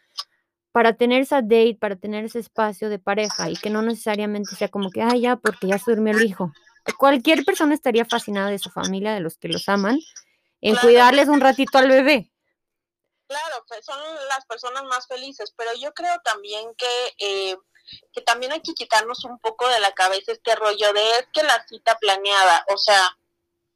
para 0.71 0.93
tener 0.93 1.21
esa 1.21 1.41
date, 1.41 1.77
para 1.79 1.95
tener 1.95 2.25
ese 2.25 2.39
espacio 2.39 2.89
de 2.89 2.99
pareja 2.99 3.49
y 3.49 3.55
que 3.55 3.69
no 3.69 3.81
necesariamente 3.81 4.55
sea 4.55 4.69
como 4.69 4.89
que, 4.89 5.01
ah, 5.01 5.15
ya, 5.15 5.35
porque 5.35 5.67
ya 5.67 5.77
se 5.77 5.91
durmió 5.91 6.13
el 6.13 6.23
hijo. 6.23 6.51
Cualquier 6.97 7.45
persona 7.45 7.73
estaría 7.73 8.05
fascinada 8.05 8.49
de 8.49 8.59
su 8.59 8.69
familia, 8.69 9.13
de 9.13 9.19
los 9.19 9.37
que 9.37 9.47
los 9.47 9.69
aman, 9.69 9.99
en 10.61 10.75
cuidarles 10.77 11.27
un 11.27 11.41
ratito 11.41 11.77
al 11.77 11.89
bebé. 11.89 12.31
Claro, 13.27 13.63
pues 13.67 13.85
son 13.85 13.99
las 14.27 14.45
personas 14.45 14.83
más 14.83 15.07
felices, 15.07 15.53
pero 15.55 15.71
yo 15.79 15.93
creo 15.93 16.19
también 16.23 16.67
que 16.75 17.15
eh, 17.19 17.57
que 18.11 18.21
también 18.21 18.51
hay 18.51 18.61
que 18.61 18.73
quitarnos 18.73 19.23
un 19.25 19.39
poco 19.39 19.67
de 19.69 19.79
la 19.79 19.91
cabeza 19.93 20.31
este 20.31 20.55
rollo 20.55 20.93
de 20.93 21.09
es 21.11 21.27
que 21.33 21.43
la 21.43 21.65
cita 21.67 21.97
planeada, 21.99 22.65
o 22.69 22.77
sea, 22.77 23.17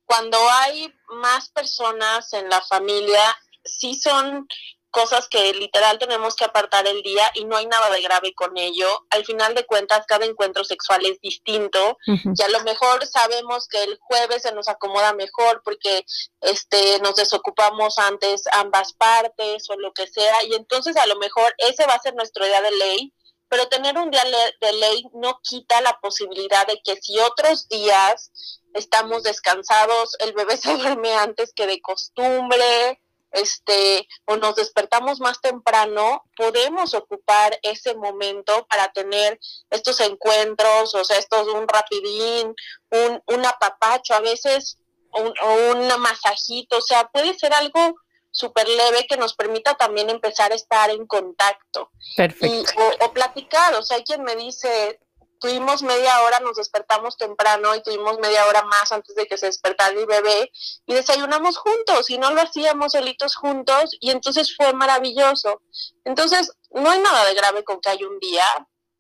cuando 0.06 0.38
hay 0.50 0.94
más 1.10 1.50
personas 1.50 2.32
en 2.34 2.50
la 2.50 2.62
familia, 2.62 3.22
sí 3.66 3.96
son 3.96 4.48
cosas 4.90 5.28
que 5.28 5.54
literal 5.54 6.00
tenemos 6.00 6.36
que 6.36 6.46
apartar 6.46 6.88
el 6.88 7.04
día 7.04 7.30
y 7.36 7.46
no 7.46 7.56
hay 7.58 7.68
nada 7.68 7.90
de 7.92 8.02
grave 8.02 8.34
con 8.34 8.58
ello. 8.58 9.06
Al 9.12 9.26
final 9.26 9.54
de 9.54 9.66
cuentas, 9.66 10.06
cada 10.08 10.26
encuentro 10.26 10.64
sexual 10.64 11.06
es 11.06 11.20
distinto 11.22 11.98
y 12.06 12.42
a 12.42 12.50
lo 12.50 12.62
mejor 12.62 13.06
sabemos 13.06 13.68
que 13.68 13.84
el 13.84 14.00
jueves 14.00 14.42
se 14.42 14.54
nos 14.54 14.68
acomoda 14.68 15.14
mejor 15.14 15.62
porque 15.64 16.04
este 16.42 17.00
nos 17.00 17.16
desocupamos 17.16 17.98
antes 18.00 18.44
ambas 18.54 18.94
partes 18.94 19.70
o 19.70 19.78
lo 19.78 19.94
que 19.94 20.08
sea 20.08 20.44
y 20.46 20.56
entonces 20.56 20.98
a 20.98 21.06
lo 21.06 21.18
mejor 21.18 21.54
ese 21.58 21.86
va 21.86 21.94
a 21.94 22.02
ser 22.02 22.16
nuestro 22.16 22.46
día 22.46 22.62
de 22.62 22.72
ley, 22.72 23.14
pero 23.50 23.68
tener 23.68 23.98
un 23.98 24.12
día 24.12 24.24
de 24.62 24.74
ley 24.74 25.06
no 25.14 25.40
quita 25.42 25.82
la 25.82 25.98
posibilidad 26.00 26.66
de 26.68 26.82
que 26.84 26.96
si 27.02 27.20
otros 27.20 27.68
días 27.68 28.32
estamos 28.74 29.24
descansados, 29.24 30.16
el 30.20 30.34
bebé 30.34 30.58
se 30.58 30.76
duerme 30.76 31.14
antes 31.14 31.54
que 31.54 31.68
de 31.68 31.82
costumbre, 31.82 33.02
este, 33.32 34.08
o 34.26 34.38
nos 34.38 34.56
despertamos 34.56 35.20
más 35.20 35.42
temprano, 35.42 36.24
podemos 36.36 36.94
ocupar 36.94 37.60
ese 37.62 37.94
momento 37.96 38.66
para 38.70 38.92
tener 38.94 39.40
estos 39.70 40.00
encuentros, 40.00 40.96
o 40.96 41.04
sea, 41.04 41.18
estos 41.18 41.48
un 41.48 41.68
rapidín, 41.68 42.56
un, 42.90 43.22
un 43.28 43.46
apapacho, 43.46 44.14
a 44.14 44.22
veces 44.22 44.80
un, 45.12 45.34
o 45.42 45.72
un 45.72 45.88
masajito, 46.02 46.78
o 46.78 46.82
sea, 46.82 47.08
puede 47.10 47.38
ser 47.38 47.54
algo 47.54 47.96
súper 48.38 48.68
leve 48.68 49.08
que 49.08 49.18
nos 49.18 49.34
permita 49.34 49.74
también 49.74 50.10
empezar 50.10 50.52
a 50.52 50.56
estar 50.56 50.90
en 50.92 51.08
contacto. 51.08 51.92
Perfecto. 52.16 52.72
o, 52.78 53.06
o, 53.06 53.14
platicar, 53.14 53.74
o 53.74 53.82
sea, 53.82 53.98
hay 53.98 54.04
quien 54.04 54.24
me 54.24 54.36
dice, 54.36 55.00
tuvimos 55.40 55.82
media 55.82 56.22
hora, 56.22 56.40
nos 56.40 56.58
despertamos 56.58 57.18
temprano 57.18 57.74
y 57.76 57.82
tuvimos 57.82 58.20
media 58.20 58.46
hora 58.46 58.64
más 58.64 58.92
antes 58.92 59.16
de 59.16 59.26
que 59.26 59.40
se 59.40 59.48
despertara 59.48 59.96
mi 59.96 60.06
bebé 60.06 60.52
y 60.86 60.94
desayunamos 60.94 61.58
juntos 61.58 62.12
y 62.12 62.20
no 62.20 62.32
lo 62.32 62.42
hacíamos 62.42 62.92
solitos 62.92 63.36
juntos 63.36 63.90
y 64.00 64.12
entonces 64.12 64.56
fue 64.56 64.72
maravilloso. 64.74 65.64
Entonces, 66.06 66.52
no 66.70 66.92
hay 66.92 67.00
nada 67.00 67.26
de 67.26 67.34
grave 67.34 67.64
con 67.64 67.82
que 67.82 67.90
hay 67.90 68.04
un 68.04 68.20
día, 68.20 68.46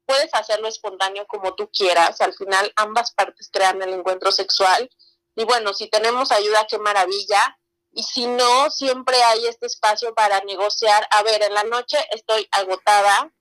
puedes 0.07 0.33
hacerlo 0.33 0.67
espontáneo 0.67 1.27
como 1.27 1.53
tú 1.53 1.69
quieras, 1.71 2.21
al 2.21 2.33
final 2.33 2.73
ambas 2.75 3.13
partes 3.13 3.49
crean 3.51 3.83
el 3.83 3.93
encuentro 3.93 4.31
sexual 4.31 4.89
y 5.35 5.43
bueno, 5.45 5.71
si 5.75 5.87
tenemos 5.87 6.31
ayuda, 6.31 6.65
qué 6.67 6.79
maravilla. 6.79 7.59
Y 7.91 8.03
si 8.03 8.27
no, 8.27 8.69
siempre 8.69 9.21
hay 9.23 9.47
este 9.47 9.65
espacio 9.65 10.13
para 10.13 10.39
negociar. 10.41 11.07
A 11.11 11.23
ver, 11.23 11.41
en 11.43 11.53
la 11.53 11.63
noche 11.63 11.97
estoy 12.11 12.47
agotada, 12.51 13.31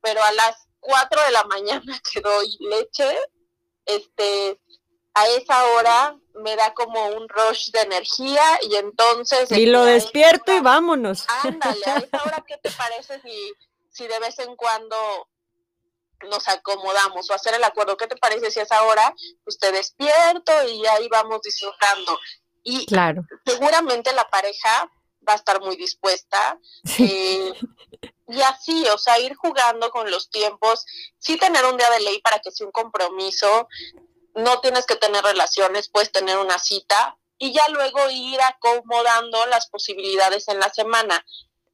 pero 0.00 0.22
a 0.22 0.32
las 0.32 0.66
4 0.80 1.22
de 1.22 1.30
la 1.32 1.44
mañana 1.44 2.00
que 2.12 2.20
doy 2.20 2.56
leche, 2.60 3.18
este, 3.84 4.60
a 5.14 5.26
esa 5.28 5.64
hora 5.74 6.18
me 6.34 6.56
da 6.56 6.74
como 6.74 7.06
un 7.08 7.28
rush 7.28 7.70
de 7.70 7.80
energía 7.80 8.42
y 8.62 8.76
entonces... 8.76 9.50
Y 9.52 9.66
lo 9.66 9.84
despierto 9.84 10.52
y 10.52 10.60
vámonos. 10.60 11.24
Ándale, 11.42 11.84
a 11.86 11.96
esa 11.96 12.22
hora, 12.22 12.44
¿qué 12.46 12.58
te 12.58 12.70
parece 12.76 13.20
si, 13.22 13.52
si 13.90 14.06
de 14.06 14.18
vez 14.18 14.38
en 14.38 14.54
cuando 14.56 14.96
nos 16.28 16.46
acomodamos 16.48 17.30
o 17.30 17.34
hacer 17.34 17.54
el 17.54 17.64
acuerdo? 17.64 17.96
¿Qué 17.96 18.06
te 18.06 18.16
parece 18.16 18.50
si 18.50 18.60
a 18.60 18.64
esa 18.64 18.82
hora 18.82 19.14
pues 19.44 19.58
te 19.58 19.72
despierto 19.72 20.52
y 20.68 20.86
ahí 20.86 21.08
vamos 21.08 21.40
disfrutando? 21.42 22.18
Y 22.68 22.84
claro. 22.86 23.22
seguramente 23.44 24.12
la 24.12 24.28
pareja 24.28 24.90
va 25.26 25.34
a 25.34 25.36
estar 25.36 25.60
muy 25.60 25.76
dispuesta. 25.76 26.58
Eh, 26.98 27.52
y 28.28 28.42
así, 28.42 28.84
o 28.92 28.98
sea, 28.98 29.20
ir 29.20 29.36
jugando 29.36 29.90
con 29.90 30.10
los 30.10 30.30
tiempos, 30.30 30.84
sí 31.16 31.38
tener 31.38 31.64
un 31.64 31.76
día 31.76 31.88
de 31.90 32.00
ley 32.00 32.20
para 32.22 32.40
que 32.40 32.50
sea 32.50 32.66
un 32.66 32.72
compromiso, 32.72 33.68
no 34.34 34.60
tienes 34.60 34.84
que 34.84 34.96
tener 34.96 35.22
relaciones, 35.22 35.88
puedes 35.88 36.10
tener 36.10 36.38
una 36.38 36.58
cita 36.58 37.16
y 37.38 37.52
ya 37.52 37.68
luego 37.68 38.00
ir 38.10 38.40
acomodando 38.48 39.46
las 39.46 39.68
posibilidades 39.68 40.48
en 40.48 40.58
la 40.58 40.70
semana 40.70 41.24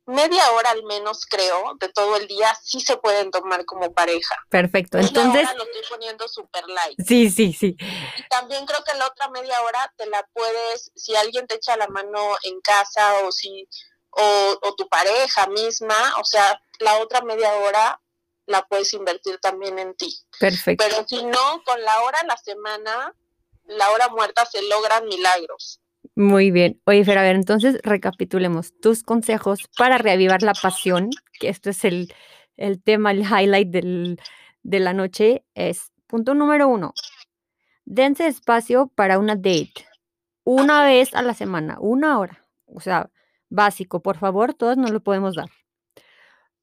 media 0.06 0.50
hora 0.52 0.70
al 0.70 0.82
menos, 0.84 1.26
creo, 1.26 1.76
de 1.78 1.88
todo 1.88 2.16
el 2.16 2.26
día, 2.26 2.52
sí 2.62 2.80
se 2.80 2.96
pueden 2.96 3.30
tomar 3.30 3.64
como 3.64 3.92
pareja. 3.92 4.36
Perfecto, 4.48 4.98
entonces... 4.98 5.48
lo 5.56 5.64
estoy 5.64 5.82
poniendo 5.88 6.26
super 6.28 6.64
light. 6.68 6.98
Sí, 7.06 7.30
sí, 7.30 7.52
sí. 7.52 7.76
También 8.52 8.66
creo 8.66 8.84
que 8.84 8.98
la 8.98 9.06
otra 9.06 9.30
media 9.30 9.62
hora 9.62 9.90
te 9.96 10.04
la 10.04 10.28
puedes, 10.34 10.92
si 10.94 11.16
alguien 11.16 11.46
te 11.46 11.54
echa 11.54 11.74
la 11.78 11.86
mano 11.88 12.36
en 12.42 12.60
casa 12.60 13.20
o 13.24 13.32
si, 13.32 13.66
o, 14.10 14.58
o 14.60 14.74
tu 14.74 14.86
pareja 14.90 15.46
misma, 15.46 15.96
o 16.20 16.24
sea, 16.24 16.60
la 16.78 16.98
otra 16.98 17.22
media 17.22 17.50
hora 17.54 17.98
la 18.44 18.60
puedes 18.66 18.92
invertir 18.92 19.38
también 19.38 19.78
en 19.78 19.94
ti. 19.94 20.14
Perfecto. 20.38 20.84
Pero 20.86 21.08
si 21.08 21.24
no, 21.24 21.62
con 21.64 21.80
la 21.80 22.02
hora 22.02 22.18
a 22.18 22.26
la 22.26 22.36
semana, 22.36 23.14
la 23.64 23.90
hora 23.90 24.08
muerta 24.10 24.44
se 24.44 24.60
logran 24.68 25.06
milagros. 25.06 25.80
Muy 26.14 26.50
bien. 26.50 26.78
Oye, 26.84 27.06
Fer, 27.06 27.16
a 27.16 27.22
ver, 27.22 27.36
entonces 27.36 27.78
recapitulemos 27.82 28.78
tus 28.82 29.02
consejos 29.02 29.60
para 29.78 29.96
reavivar 29.96 30.42
la 30.42 30.52
pasión, 30.52 31.08
que 31.40 31.48
esto 31.48 31.70
es 31.70 31.86
el, 31.86 32.14
el 32.58 32.82
tema, 32.82 33.12
el 33.12 33.22
highlight 33.22 33.70
del, 33.70 34.20
de 34.62 34.78
la 34.78 34.92
noche, 34.92 35.42
es 35.54 35.90
punto 36.06 36.34
número 36.34 36.68
uno, 36.68 36.92
dense 37.92 38.26
espacio 38.26 38.90
para 38.94 39.18
una 39.18 39.36
date, 39.36 39.86
una 40.44 40.82
vez 40.82 41.14
a 41.14 41.20
la 41.20 41.34
semana, 41.34 41.76
una 41.78 42.18
hora, 42.18 42.42
o 42.64 42.80
sea, 42.80 43.10
básico, 43.50 44.00
por 44.00 44.16
favor, 44.16 44.54
todos 44.54 44.78
nos 44.78 44.90
lo 44.90 45.00
podemos 45.00 45.34
dar. 45.34 45.50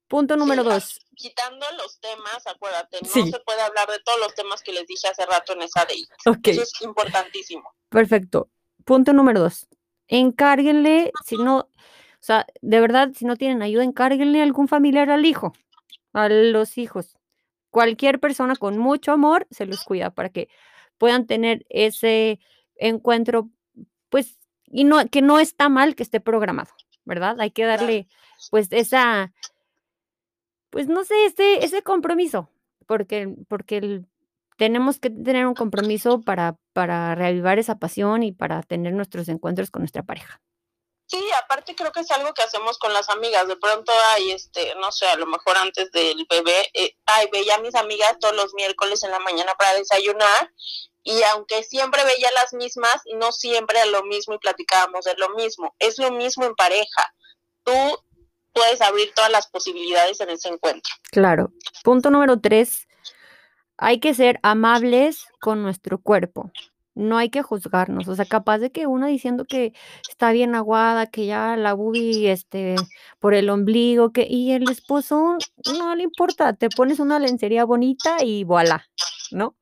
Punto 0.07 0.35
número 0.35 0.63
dos. 0.63 0.99
Quitando 1.15 1.67
los 1.77 1.99
temas, 1.99 2.47
acuérdate, 2.47 2.97
no 3.03 3.07
se 3.07 3.39
puede 3.41 3.61
hablar 3.61 3.87
de 3.89 3.99
todos 4.03 4.19
los 4.19 4.33
temas 4.33 4.63
que 4.63 4.73
les 4.73 4.87
dije 4.87 5.07
hace 5.07 5.23
rato 5.27 5.53
en 5.53 5.61
esa 5.61 5.81
date. 5.81 6.51
Eso 6.51 6.63
es 6.63 6.81
importantísimo. 6.81 7.71
Perfecto. 7.89 8.49
Punto 8.83 9.13
número 9.13 9.39
dos, 9.39 9.67
encárguenle, 10.07 11.11
si 11.25 11.37
no, 11.37 11.57
o 11.59 11.67
sea, 12.21 12.47
de 12.61 12.79
verdad, 12.79 13.09
si 13.15 13.25
no 13.25 13.35
tienen 13.35 13.61
ayuda, 13.61 13.83
encárguenle 13.83 14.39
a 14.39 14.43
algún 14.43 14.67
familiar 14.67 15.11
al 15.11 15.25
hijo, 15.25 15.53
a 16.13 16.27
los 16.27 16.79
hijos. 16.79 17.17
Cualquier 17.69 18.19
persona 18.19 18.55
con 18.55 18.79
mucho 18.79 19.11
amor 19.11 19.45
se 19.51 19.67
los 19.67 19.83
cuida 19.83 20.09
para 20.09 20.29
que 20.29 20.49
puedan 20.99 21.25
tener 21.25 21.65
ese 21.69 22.39
encuentro, 22.75 23.49
pues, 24.09 24.37
y 24.65 24.83
no, 24.83 25.03
que 25.07 25.23
no 25.23 25.39
está 25.39 25.69
mal 25.69 25.95
que 25.95 26.03
esté 26.03 26.19
programado, 26.19 26.71
¿verdad? 27.05 27.39
Hay 27.39 27.49
que 27.49 27.65
darle, 27.65 28.07
pues, 28.51 28.67
esa, 28.71 29.33
pues, 30.69 30.87
no 30.87 31.03
sé, 31.03 31.25
ese, 31.25 31.65
ese 31.65 31.81
compromiso, 31.81 32.51
porque, 32.85 33.33
porque 33.47 33.77
el, 33.77 34.07
tenemos 34.59 34.99
que 34.99 35.09
tener 35.09 35.47
un 35.47 35.55
compromiso 35.55 36.21
para, 36.21 36.57
para 36.73 37.15
reavivar 37.15 37.59
esa 37.59 37.79
pasión 37.79 38.23
y 38.23 38.33
para 38.33 38.61
tener 38.61 38.93
nuestros 38.93 39.29
encuentros 39.29 39.71
con 39.71 39.81
nuestra 39.81 40.03
pareja. 40.03 40.41
Sí, 41.09 41.25
aparte 41.43 41.75
creo 41.75 41.91
que 41.91 42.01
es 42.01 42.11
algo 42.11 42.35
que 42.35 42.43
hacemos 42.43 42.77
con 42.77 42.93
las 42.93 43.09
amigas. 43.09 43.47
De 43.47 43.57
pronto 43.57 43.91
hay, 44.11 44.31
este, 44.31 44.75
no 44.75 44.91
sé, 44.91 45.07
a 45.07 45.15
lo 45.15 45.25
mejor 45.25 45.57
antes 45.57 45.91
del 45.91 46.27
bebé, 46.29 46.69
eh, 46.73 46.95
ay, 47.07 47.27
veía 47.31 47.55
a 47.55 47.61
mis 47.61 47.73
amigas 47.73 48.17
todos 48.19 48.35
los 48.35 48.53
miércoles 48.53 49.03
en 49.03 49.09
la 49.09 49.19
mañana 49.19 49.53
para 49.57 49.73
desayunar 49.73 50.51
y 51.03 51.23
aunque 51.23 51.63
siempre 51.63 52.03
veía 52.03 52.29
las 52.35 52.53
mismas, 52.53 53.01
no 53.17 53.31
siempre 53.31 53.83
lo 53.87 54.03
mismo 54.03 54.35
y 54.35 54.37
platicábamos 54.37 55.05
de 55.05 55.15
lo 55.15 55.29
mismo. 55.29 55.75
Es 55.79 55.97
lo 55.97 56.11
mismo 56.11 56.45
en 56.45 56.53
pareja. 56.53 57.13
Tú 57.63 57.73
puedes 58.53 58.79
abrir 58.79 59.11
todas 59.15 59.31
las 59.31 59.47
posibilidades 59.47 60.19
en 60.19 60.29
ese 60.29 60.49
encuentro. 60.49 60.93
Claro. 61.09 61.51
Punto 61.83 62.11
número 62.11 62.39
tres, 62.39 62.87
hay 63.77 63.99
que 63.99 64.13
ser 64.13 64.39
amables 64.43 65.25
con 65.41 65.63
nuestro 65.63 65.99
cuerpo. 65.99 66.51
No 66.99 67.17
hay 67.17 67.29
que 67.29 67.41
juzgarnos. 67.41 68.07
O 68.07 68.15
sea, 68.15 68.25
capaz 68.25 68.59
de 68.59 68.71
que 68.71 68.87
una 68.87 69.07
diciendo 69.07 69.45
que 69.45 69.73
está 70.09 70.31
bien 70.31 70.53
aguada, 70.55 71.07
que 71.07 71.25
ya 71.25 71.55
la 71.57 71.73
bubi, 71.73 72.27
este, 72.27 72.75
por 73.19 73.33
el 73.33 73.49
ombligo, 73.49 74.11
que, 74.11 74.27
y 74.29 74.51
el 74.51 74.69
esposo 74.69 75.37
no 75.77 75.95
le 75.95 76.03
importa, 76.03 76.53
te 76.53 76.69
pones 76.69 76.99
una 76.99 77.19
lencería 77.19 77.63
bonita 77.65 78.17
y 78.23 78.43
voilà, 78.43 78.85
¿no? 79.31 79.55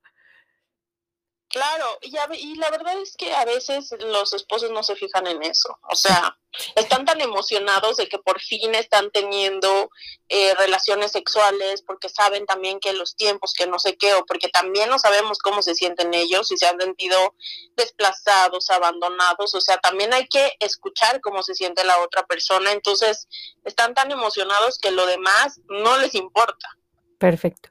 Claro, 1.49 1.85
y, 2.01 2.13
y, 2.39 2.55
la 2.55 2.69
verdad 2.69 2.99
es 3.01 3.15
que 3.15 3.33
a 3.33 3.45
veces 3.45 3.95
los 3.99 4.33
esposos 4.33 4.69
no 4.71 4.83
se 4.83 4.97
fijan 4.97 5.27
en 5.27 5.41
eso, 5.43 5.69
o 5.89 5.95
sea, 5.95 6.37
están 6.75 7.05
tan 7.05 7.21
emocionados 7.21 7.95
de 7.95 8.09
que 8.09 8.19
por 8.19 8.41
fin 8.41 8.75
están 8.75 9.09
teniendo 9.11 9.89
eh, 10.27 10.53
relaciones 10.55 11.13
sexuales 11.13 11.83
porque 11.83 12.09
saben 12.09 12.45
también 12.45 12.81
que 12.81 12.91
los 12.91 13.15
tiempos, 13.15 13.53
que 13.53 13.65
no 13.65 13.79
sé 13.79 13.95
qué, 13.95 14.13
o 14.15 14.25
porque 14.25 14.49
también 14.49 14.89
no 14.89 14.99
sabemos 14.99 15.37
cómo 15.39 15.61
se 15.61 15.73
sienten 15.73 16.13
ellos, 16.13 16.51
y 16.51 16.57
se 16.57 16.67
han 16.67 16.81
sentido 16.81 17.33
desplazados, 17.77 18.69
abandonados, 18.69 19.55
o 19.55 19.61
sea, 19.61 19.77
también 19.77 20.13
hay 20.13 20.27
que 20.27 20.51
escuchar 20.59 21.21
cómo 21.21 21.43
se 21.43 21.55
siente 21.55 21.85
la 21.85 21.99
otra 21.99 22.25
persona, 22.25 22.73
entonces 22.73 23.29
están 23.63 23.93
tan 23.93 24.11
emocionados 24.11 24.79
que 24.79 24.91
lo 24.91 25.05
demás 25.05 25.61
no 25.69 25.97
les 25.97 26.13
importa. 26.13 26.75
Perfecto. 27.17 27.69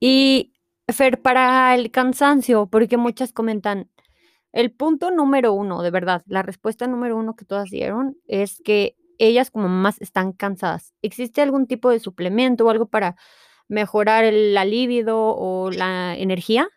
Y 0.00 0.54
Fer, 0.92 1.22
para 1.22 1.74
el 1.74 1.90
cansancio, 1.90 2.66
porque 2.66 2.96
muchas 2.96 3.32
comentan, 3.32 3.90
el 4.52 4.70
punto 4.70 5.10
número 5.10 5.52
uno, 5.52 5.82
de 5.82 5.90
verdad, 5.90 6.22
la 6.26 6.42
respuesta 6.42 6.86
número 6.86 7.16
uno 7.16 7.34
que 7.34 7.44
todas 7.44 7.70
dieron 7.70 8.16
es 8.28 8.60
que 8.64 8.96
ellas 9.18 9.50
como 9.50 9.68
más 9.68 10.00
están 10.00 10.32
cansadas. 10.32 10.92
¿Existe 11.02 11.42
algún 11.42 11.66
tipo 11.66 11.90
de 11.90 12.00
suplemento 12.00 12.64
o 12.64 12.70
algo 12.70 12.86
para 12.86 13.16
mejorar 13.66 14.24
el, 14.24 14.54
la 14.54 14.64
libido 14.64 15.18
o 15.18 15.70
la 15.70 16.14
energía? 16.16 16.68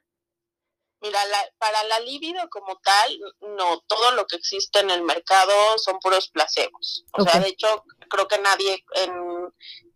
Mira, 1.01 1.19
para 1.59 1.83
la 1.83 1.99
libido 1.99 2.49
como 2.49 2.79
tal, 2.79 3.19
no, 3.41 3.81
todo 3.81 4.11
lo 4.13 4.25
que 4.25 4.37
existe 4.37 4.79
en 4.79 4.89
el 4.89 5.03
mercado 5.03 5.53
son 5.77 5.99
puros 5.99 6.29
placebos. 6.29 7.05
O 7.11 7.23
sea, 7.23 7.39
de 7.39 7.49
hecho, 7.49 7.83
creo 8.09 8.27
que 8.27 8.39
nadie 8.39 8.83
en, 8.95 9.13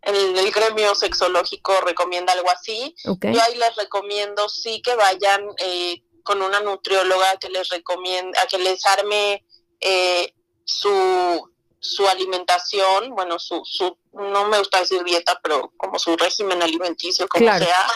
el 0.01 0.51
gremio 0.51 0.95
sexológico 0.95 1.79
recomienda 1.81 2.33
algo 2.33 2.49
así. 2.49 2.95
Yo 3.03 3.41
ahí 3.41 3.55
les 3.55 3.75
recomiendo 3.75 4.49
sí 4.49 4.81
que 4.81 4.95
vayan 4.95 5.47
eh, 5.57 6.01
con 6.23 6.41
una 6.41 6.59
nutrióloga 6.59 7.37
que 7.37 7.49
les 7.49 7.69
recomienda, 7.69 8.41
a 8.41 8.47
que 8.47 8.57
les 8.57 8.85
arme 8.85 9.45
eh, 9.79 10.33
su, 10.63 11.51
su 11.79 12.07
alimentación, 12.07 13.15
bueno, 13.15 13.39
su, 13.39 13.61
su, 13.65 13.97
no 14.13 14.47
me 14.47 14.59
gusta 14.59 14.79
decir 14.79 15.03
dieta, 15.03 15.39
pero 15.41 15.71
como 15.77 15.97
su 15.97 16.15
régimen 16.15 16.61
alimenticio, 16.61 17.27
como 17.27 17.45
sea, 17.57 17.87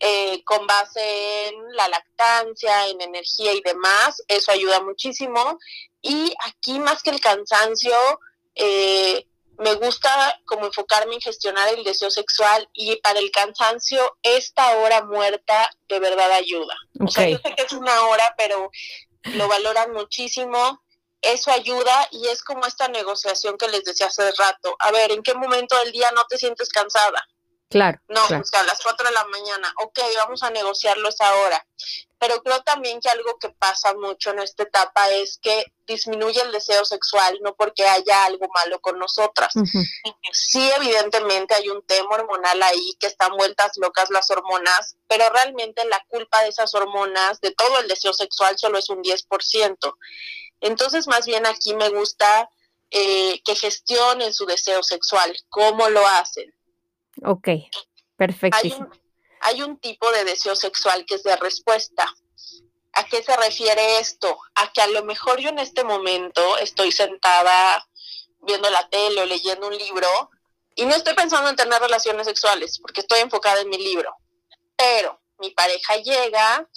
eh, 0.00 0.42
con 0.44 0.66
base 0.66 1.48
en 1.48 1.76
la 1.76 1.88
lactancia, 1.88 2.88
en 2.88 3.00
energía 3.00 3.52
y 3.52 3.60
demás, 3.60 4.22
eso 4.28 4.50
ayuda 4.50 4.80
muchísimo. 4.80 5.58
Y 6.00 6.32
aquí 6.46 6.78
más 6.78 7.02
que 7.02 7.10
el 7.10 7.20
cansancio, 7.20 7.96
eh, 8.54 9.26
me 9.58 9.74
gusta 9.74 10.40
como 10.44 10.66
enfocarme 10.66 11.14
en 11.14 11.20
gestionar 11.20 11.68
el 11.68 11.84
deseo 11.84 12.10
sexual 12.10 12.68
y 12.72 12.96
para 12.96 13.18
el 13.18 13.30
cansancio 13.30 14.16
esta 14.22 14.76
hora 14.78 15.04
muerta 15.04 15.70
de 15.88 16.00
verdad 16.00 16.30
ayuda. 16.32 16.74
O 17.00 17.08
sea, 17.08 17.28
yo 17.28 17.38
sé 17.38 17.54
que 17.54 17.62
es 17.62 17.72
una 17.72 18.06
hora, 18.06 18.34
pero 18.36 18.70
lo 19.34 19.48
valoran 19.48 19.92
muchísimo 19.92 20.80
eso 21.20 21.50
ayuda 21.50 22.08
y 22.12 22.28
es 22.28 22.42
como 22.42 22.64
esta 22.66 22.88
negociación 22.88 23.58
que 23.58 23.68
les 23.68 23.84
decía 23.84 24.06
hace 24.06 24.30
rato. 24.32 24.76
A 24.78 24.92
ver, 24.92 25.12
¿en 25.12 25.22
qué 25.22 25.34
momento 25.34 25.76
del 25.78 25.92
día 25.92 26.10
no 26.14 26.24
te 26.28 26.38
sientes 26.38 26.68
cansada? 26.68 27.26
Claro. 27.68 28.00
No, 28.08 28.24
o 28.24 28.44
sea, 28.44 28.60
a 28.60 28.64
las 28.64 28.80
4 28.82 29.08
de 29.08 29.14
la 29.14 29.24
mañana. 29.26 29.72
Ok, 29.82 29.98
vamos 30.16 30.42
a 30.42 30.50
negociarlo 30.50 31.10
esa 31.10 31.34
hora. 31.34 31.66
Pero 32.18 32.42
creo 32.42 32.62
también 32.62 32.98
que 33.00 33.10
algo 33.10 33.38
que 33.38 33.50
pasa 33.50 33.94
mucho 33.94 34.30
en 34.30 34.40
esta 34.40 34.62
etapa 34.62 35.10
es 35.10 35.38
que 35.40 35.72
disminuye 35.86 36.40
el 36.40 36.50
deseo 36.50 36.84
sexual, 36.84 37.38
no 37.42 37.54
porque 37.54 37.86
haya 37.86 38.24
algo 38.24 38.48
malo 38.54 38.80
con 38.80 38.98
nosotras. 38.98 39.52
Sí, 40.32 40.70
evidentemente 40.76 41.54
hay 41.54 41.68
un 41.68 41.82
tema 41.86 42.08
hormonal 42.10 42.62
ahí, 42.62 42.96
que 42.98 43.06
están 43.06 43.36
vueltas 43.36 43.72
locas 43.76 44.10
las 44.10 44.30
hormonas, 44.30 44.96
pero 45.06 45.28
realmente 45.30 45.84
la 45.84 46.02
culpa 46.08 46.42
de 46.42 46.48
esas 46.48 46.74
hormonas, 46.74 47.40
de 47.40 47.52
todo 47.52 47.80
el 47.80 47.88
deseo 47.88 48.12
sexual, 48.12 48.58
solo 48.58 48.78
es 48.78 48.88
un 48.88 49.02
10%. 49.02 49.96
Entonces, 50.60 51.06
más 51.06 51.26
bien 51.26 51.46
aquí 51.46 51.74
me 51.74 51.90
gusta 51.90 52.50
eh, 52.90 53.40
que 53.44 53.54
gestionen 53.54 54.32
su 54.32 54.46
deseo 54.46 54.82
sexual, 54.82 55.36
cómo 55.50 55.88
lo 55.90 56.04
hacen. 56.06 56.52
Ok, 57.24 57.48
perfecto. 58.16 58.58
Hay 58.62 58.72
un, 58.72 58.88
hay 59.40 59.62
un 59.62 59.78
tipo 59.78 60.10
de 60.12 60.24
deseo 60.24 60.56
sexual 60.56 61.04
que 61.06 61.16
es 61.16 61.22
de 61.22 61.36
respuesta. 61.36 62.06
¿A 62.94 63.04
qué 63.04 63.22
se 63.22 63.36
refiere 63.36 64.00
esto? 64.00 64.38
A 64.54 64.72
que 64.72 64.80
a 64.80 64.88
lo 64.88 65.04
mejor 65.04 65.38
yo 65.38 65.50
en 65.50 65.58
este 65.58 65.84
momento 65.84 66.58
estoy 66.58 66.90
sentada 66.90 67.86
viendo 68.40 68.70
la 68.70 68.88
tele 68.88 69.22
o 69.22 69.26
leyendo 69.26 69.68
un 69.68 69.76
libro 69.76 70.30
y 70.74 70.86
no 70.86 70.94
estoy 70.94 71.14
pensando 71.14 71.50
en 71.50 71.56
tener 71.56 71.80
relaciones 71.80 72.26
sexuales 72.26 72.78
porque 72.78 73.00
estoy 73.00 73.20
enfocada 73.20 73.60
en 73.60 73.68
mi 73.68 73.78
libro. 73.78 74.14
Pero 74.76 75.20
mi 75.38 75.50
pareja 75.50 75.96
llega, 75.96 76.68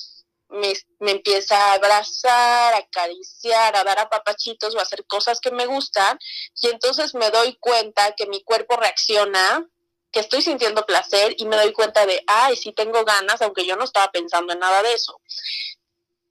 me, 0.50 0.74
empieza 1.12 1.56
a 1.56 1.74
abrazar, 1.74 2.74
a 2.74 2.78
acariciar, 2.78 3.76
a 3.76 3.84
dar 3.84 4.00
a 4.00 4.10
papachitos 4.10 4.76
o 4.76 4.80
a 4.80 4.84
hacer 4.84 5.06
cosas 5.06 5.40
que 5.40 5.52
me 5.52 5.66
gustan 5.66 6.18
y 6.62 6.70
entonces 6.70 7.14
me 7.14 7.30
doy 7.30 7.58
cuenta 7.60 8.14
que 8.14 8.26
mi 8.28 8.44
cuerpo 8.44 8.76
reacciona, 8.76 9.68
que 10.12 10.20
estoy 10.20 10.42
sintiendo 10.42 10.86
placer 10.86 11.36
y 11.38 11.46
me 11.46 11.56
doy 11.56 11.72
cuenta 11.72 12.06
de, 12.06 12.24
ay, 12.28 12.56
sí 12.56 12.74
tengo 12.74 13.04
ganas, 13.06 13.42
aunque 13.42 13.66
yo 13.66 13.76
no 13.76 13.86
estaba 13.86 14.12
pensando 14.12 14.54
en 14.54 14.60
nada 14.60 14.84
de 14.84 14.94
eso. 14.94 15.20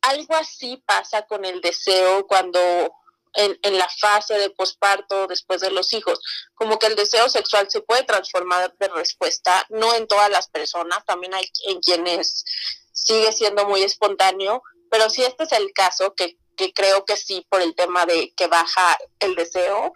Algo 0.02 0.34
así 0.36 0.82
pasa 0.86 1.22
con 1.26 1.44
el 1.44 1.60
deseo 1.60 2.26
cuando 2.26 2.60
en, 3.34 3.58
en, 3.62 3.78
la 3.78 3.88
fase 3.88 4.34
de 4.34 4.50
posparto, 4.50 5.26
después 5.26 5.60
de 5.60 5.70
los 5.70 5.92
hijos, 5.92 6.20
como 6.54 6.78
que 6.78 6.86
el 6.86 6.96
deseo 6.96 7.28
sexual 7.28 7.70
se 7.70 7.80
puede 7.80 8.02
transformar 8.04 8.74
de 8.78 8.88
respuesta, 8.88 9.64
no 9.70 9.94
en 9.94 10.06
todas 10.06 10.30
las 10.30 10.48
personas, 10.48 11.04
también 11.04 11.34
hay 11.34 11.48
en 11.66 11.80
quienes 11.80 12.44
sigue 12.92 13.32
siendo 13.32 13.66
muy 13.66 13.82
espontáneo, 13.82 14.62
pero 14.90 15.08
si 15.08 15.22
este 15.22 15.44
es 15.44 15.52
el 15.52 15.72
caso, 15.72 16.14
que, 16.14 16.36
que 16.56 16.72
creo 16.72 17.04
que 17.04 17.16
sí, 17.16 17.46
por 17.48 17.62
el 17.62 17.74
tema 17.74 18.04
de 18.04 18.32
que 18.36 18.48
baja 18.48 18.98
el 19.20 19.36
deseo, 19.36 19.94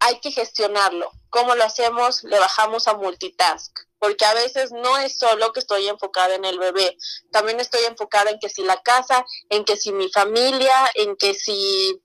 hay 0.00 0.20
que 0.20 0.30
gestionarlo. 0.30 1.10
¿Cómo 1.30 1.54
lo 1.54 1.64
hacemos? 1.64 2.24
Le 2.24 2.38
bajamos 2.38 2.86
a 2.88 2.94
multitask, 2.94 3.76
porque 3.98 4.24
a 4.24 4.34
veces 4.34 4.72
no 4.72 4.98
es 4.98 5.18
solo 5.18 5.52
que 5.52 5.60
estoy 5.60 5.88
enfocada 5.88 6.34
en 6.34 6.44
el 6.44 6.58
bebé, 6.58 6.96
también 7.30 7.60
estoy 7.60 7.84
enfocada 7.84 8.30
en 8.30 8.38
que 8.38 8.48
si 8.48 8.62
la 8.62 8.82
casa, 8.82 9.24
en 9.50 9.64
que 9.64 9.76
si 9.76 9.92
mi 9.92 10.10
familia, 10.10 10.90
en 10.94 11.16
que 11.16 11.34
si 11.34 12.00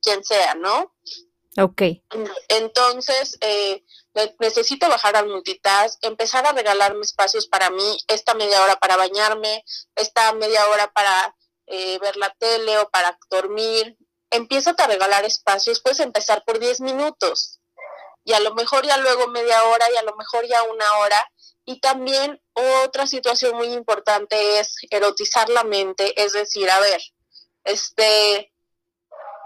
quien 0.00 0.24
sea, 0.24 0.54
¿no? 0.54 0.92
Ok. 1.58 1.82
Entonces, 2.48 3.36
eh, 3.40 3.84
necesito 4.38 4.88
bajar 4.88 5.16
al 5.16 5.28
multitask, 5.28 6.02
empezar 6.04 6.46
a 6.46 6.52
regalarme 6.52 7.02
espacios 7.02 7.46
para 7.46 7.70
mí, 7.70 7.98
esta 8.08 8.34
media 8.34 8.62
hora 8.62 8.76
para 8.76 8.96
bañarme, 8.96 9.64
esta 9.94 10.32
media 10.32 10.66
hora 10.68 10.92
para 10.92 11.34
eh, 11.66 11.98
ver 11.98 12.16
la 12.16 12.30
tele 12.34 12.78
o 12.78 12.88
para 12.90 13.18
dormir. 13.30 13.96
Empieza 14.32 14.74
a 14.76 14.86
regalar 14.86 15.24
espacios, 15.24 15.80
puedes 15.80 16.00
empezar 16.00 16.42
por 16.44 16.58
10 16.58 16.80
minutos 16.80 17.60
y 18.24 18.32
a 18.32 18.40
lo 18.40 18.54
mejor 18.54 18.86
ya 18.86 18.96
luego 18.98 19.28
media 19.28 19.64
hora 19.64 19.86
y 19.92 19.96
a 19.96 20.02
lo 20.02 20.14
mejor 20.16 20.46
ya 20.46 20.62
una 20.62 20.98
hora. 20.98 21.30
Y 21.64 21.80
también 21.80 22.40
otra 22.84 23.06
situación 23.06 23.56
muy 23.56 23.68
importante 23.68 24.58
es 24.58 24.74
erotizar 24.90 25.48
la 25.48 25.64
mente, 25.64 26.12
es 26.20 26.32
decir, 26.32 26.68
a 26.70 26.80
ver, 26.80 27.00
este, 27.64 28.52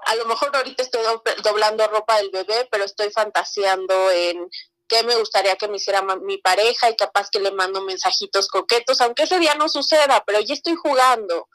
a 0.06 0.14
lo 0.14 0.24
mejor 0.26 0.54
ahorita 0.54 0.82
estoy 0.82 1.02
doblando 1.42 1.86
ropa 1.88 2.16
del 2.16 2.30
bebé, 2.30 2.68
pero 2.70 2.84
estoy 2.84 3.10
fantaseando 3.10 4.10
en 4.10 4.48
qué 4.88 5.02
me 5.02 5.16
gustaría 5.16 5.56
que 5.56 5.68
me 5.68 5.76
hiciera 5.76 6.02
mi 6.02 6.38
pareja 6.38 6.88
y 6.88 6.96
capaz 6.96 7.28
que 7.28 7.40
le 7.40 7.50
mando 7.50 7.82
mensajitos 7.82 8.48
coquetos, 8.48 9.00
aunque 9.00 9.24
ese 9.24 9.38
día 9.38 9.54
no 9.56 9.68
suceda, 9.68 10.22
pero 10.26 10.40
ya 10.40 10.54
estoy 10.54 10.76
jugando. 10.76 11.48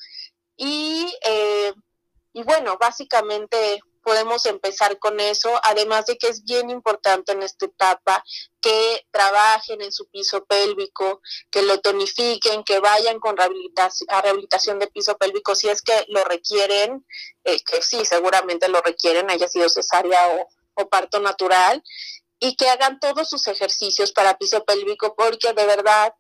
Y, 0.58 1.16
eh, 1.24 1.74
y 2.34 2.44
bueno, 2.44 2.78
básicamente 2.80 3.82
podemos 4.04 4.46
empezar 4.46 4.98
con 5.00 5.20
eso, 5.20 5.60
además 5.64 6.06
de 6.06 6.18
que 6.18 6.28
es 6.28 6.44
bien 6.44 6.70
importante 6.70 7.34
en 7.34 7.44
esta 7.44 7.66
etapa 7.66 8.24
que 8.60 9.06
trabajen 9.12 9.82
en 9.82 9.92
su 9.92 10.08
piso 10.08 10.44
pélvico, 10.46 11.22
que 11.52 11.62
lo 11.62 11.80
tonifiquen, 11.80 12.64
que 12.64 12.80
vayan 12.80 13.20
con 13.20 13.38
rehabilitación, 13.38 14.08
a 14.12 14.22
rehabilitación 14.22 14.80
de 14.80 14.88
piso 14.88 15.18
pélvico 15.18 15.56
si 15.56 15.70
es 15.70 15.82
que 15.82 16.06
lo 16.08 16.24
requieren, 16.24 17.06
eh, 17.44 17.60
que 17.64 17.82
sí, 17.82 18.04
seguramente 18.06 18.68
lo 18.70 18.82
requieren, 18.82 19.30
haya 19.30 19.48
sido 19.48 19.70
cesárea 19.70 20.28
o, 20.30 20.48
o 20.82 20.90
parto 20.90 21.20
natural, 21.20 21.84
y 22.40 22.56
que 22.56 22.70
hagan 22.70 23.00
todos 23.00 23.30
sus 23.30 23.46
ejercicios 23.48 24.12
para 24.12 24.38
piso 24.38 24.64
pélvico, 24.66 25.16
porque 25.16 25.54
de 25.54 25.66
verdad 25.66 26.14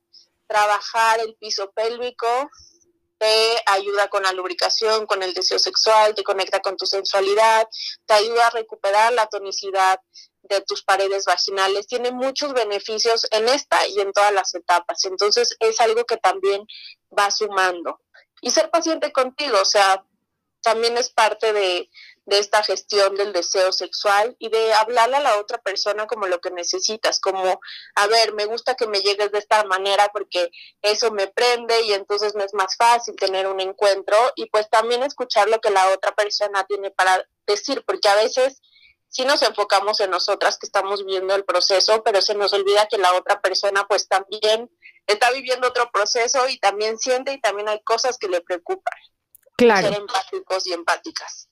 trabajar 0.47 1.19
el 1.19 1.35
piso 1.35 1.71
pélvico 1.71 2.27
te 3.21 3.61
ayuda 3.67 4.07
con 4.09 4.23
la 4.23 4.33
lubricación, 4.33 5.05
con 5.05 5.21
el 5.21 5.35
deseo 5.35 5.59
sexual, 5.59 6.15
te 6.15 6.23
conecta 6.23 6.59
con 6.59 6.75
tu 6.75 6.87
sensualidad, 6.87 7.69
te 8.07 8.15
ayuda 8.15 8.47
a 8.47 8.49
recuperar 8.49 9.13
la 9.13 9.27
tonicidad 9.27 9.99
de 10.41 10.61
tus 10.61 10.81
paredes 10.81 11.25
vaginales. 11.25 11.85
Tiene 11.85 12.11
muchos 12.11 12.51
beneficios 12.53 13.27
en 13.29 13.47
esta 13.47 13.87
y 13.89 13.99
en 13.99 14.11
todas 14.11 14.33
las 14.33 14.55
etapas. 14.55 15.05
Entonces 15.05 15.55
es 15.59 15.79
algo 15.79 16.03
que 16.05 16.17
también 16.17 16.65
va 17.15 17.29
sumando. 17.29 18.01
Y 18.41 18.49
ser 18.49 18.71
paciente 18.71 19.11
contigo, 19.11 19.59
o 19.61 19.65
sea, 19.65 20.03
también 20.63 20.97
es 20.97 21.11
parte 21.11 21.53
de, 21.53 21.91
de 22.31 22.39
esta 22.39 22.63
gestión 22.63 23.13
del 23.15 23.33
deseo 23.33 23.73
sexual 23.73 24.37
y 24.39 24.47
de 24.47 24.73
hablarle 24.73 25.17
a 25.17 25.19
la 25.19 25.37
otra 25.37 25.57
persona 25.57 26.07
como 26.07 26.27
lo 26.27 26.39
que 26.39 26.49
necesitas, 26.49 27.19
como, 27.19 27.59
a 27.95 28.07
ver, 28.07 28.33
me 28.33 28.45
gusta 28.45 28.75
que 28.75 28.87
me 28.87 29.01
llegues 29.01 29.33
de 29.33 29.39
esta 29.39 29.65
manera 29.65 30.09
porque 30.13 30.49
eso 30.81 31.11
me 31.11 31.27
prende 31.27 31.81
y 31.81 31.91
entonces 31.91 32.33
me 32.33 32.45
es 32.45 32.53
más 32.53 32.77
fácil 32.77 33.17
tener 33.17 33.47
un 33.47 33.59
encuentro 33.59 34.15
y 34.37 34.45
pues 34.45 34.69
también 34.69 35.03
escuchar 35.03 35.49
lo 35.49 35.59
que 35.59 35.71
la 35.71 35.89
otra 35.89 36.15
persona 36.15 36.63
tiene 36.63 36.89
para 36.89 37.21
decir, 37.45 37.83
porque 37.85 38.07
a 38.07 38.15
veces 38.15 38.61
sí 39.09 39.25
nos 39.25 39.41
enfocamos 39.41 39.99
en 39.99 40.11
nosotras 40.11 40.57
que 40.57 40.67
estamos 40.67 41.05
viviendo 41.05 41.35
el 41.35 41.43
proceso, 41.43 42.01
pero 42.01 42.21
se 42.21 42.33
nos 42.33 42.53
olvida 42.53 42.87
que 42.87 42.97
la 42.97 43.13
otra 43.13 43.41
persona 43.41 43.85
pues 43.89 44.07
también 44.07 44.71
está 45.05 45.31
viviendo 45.31 45.67
otro 45.67 45.91
proceso 45.91 46.47
y 46.47 46.57
también 46.59 46.97
siente 46.97 47.33
y 47.33 47.41
también 47.41 47.67
hay 47.67 47.83
cosas 47.83 48.17
que 48.17 48.29
le 48.29 48.39
preocupan. 48.39 48.97
Claro. 49.57 49.89
Ser 49.89 49.97
empáticos 49.97 50.65
y 50.65 50.71
empáticas. 50.71 51.50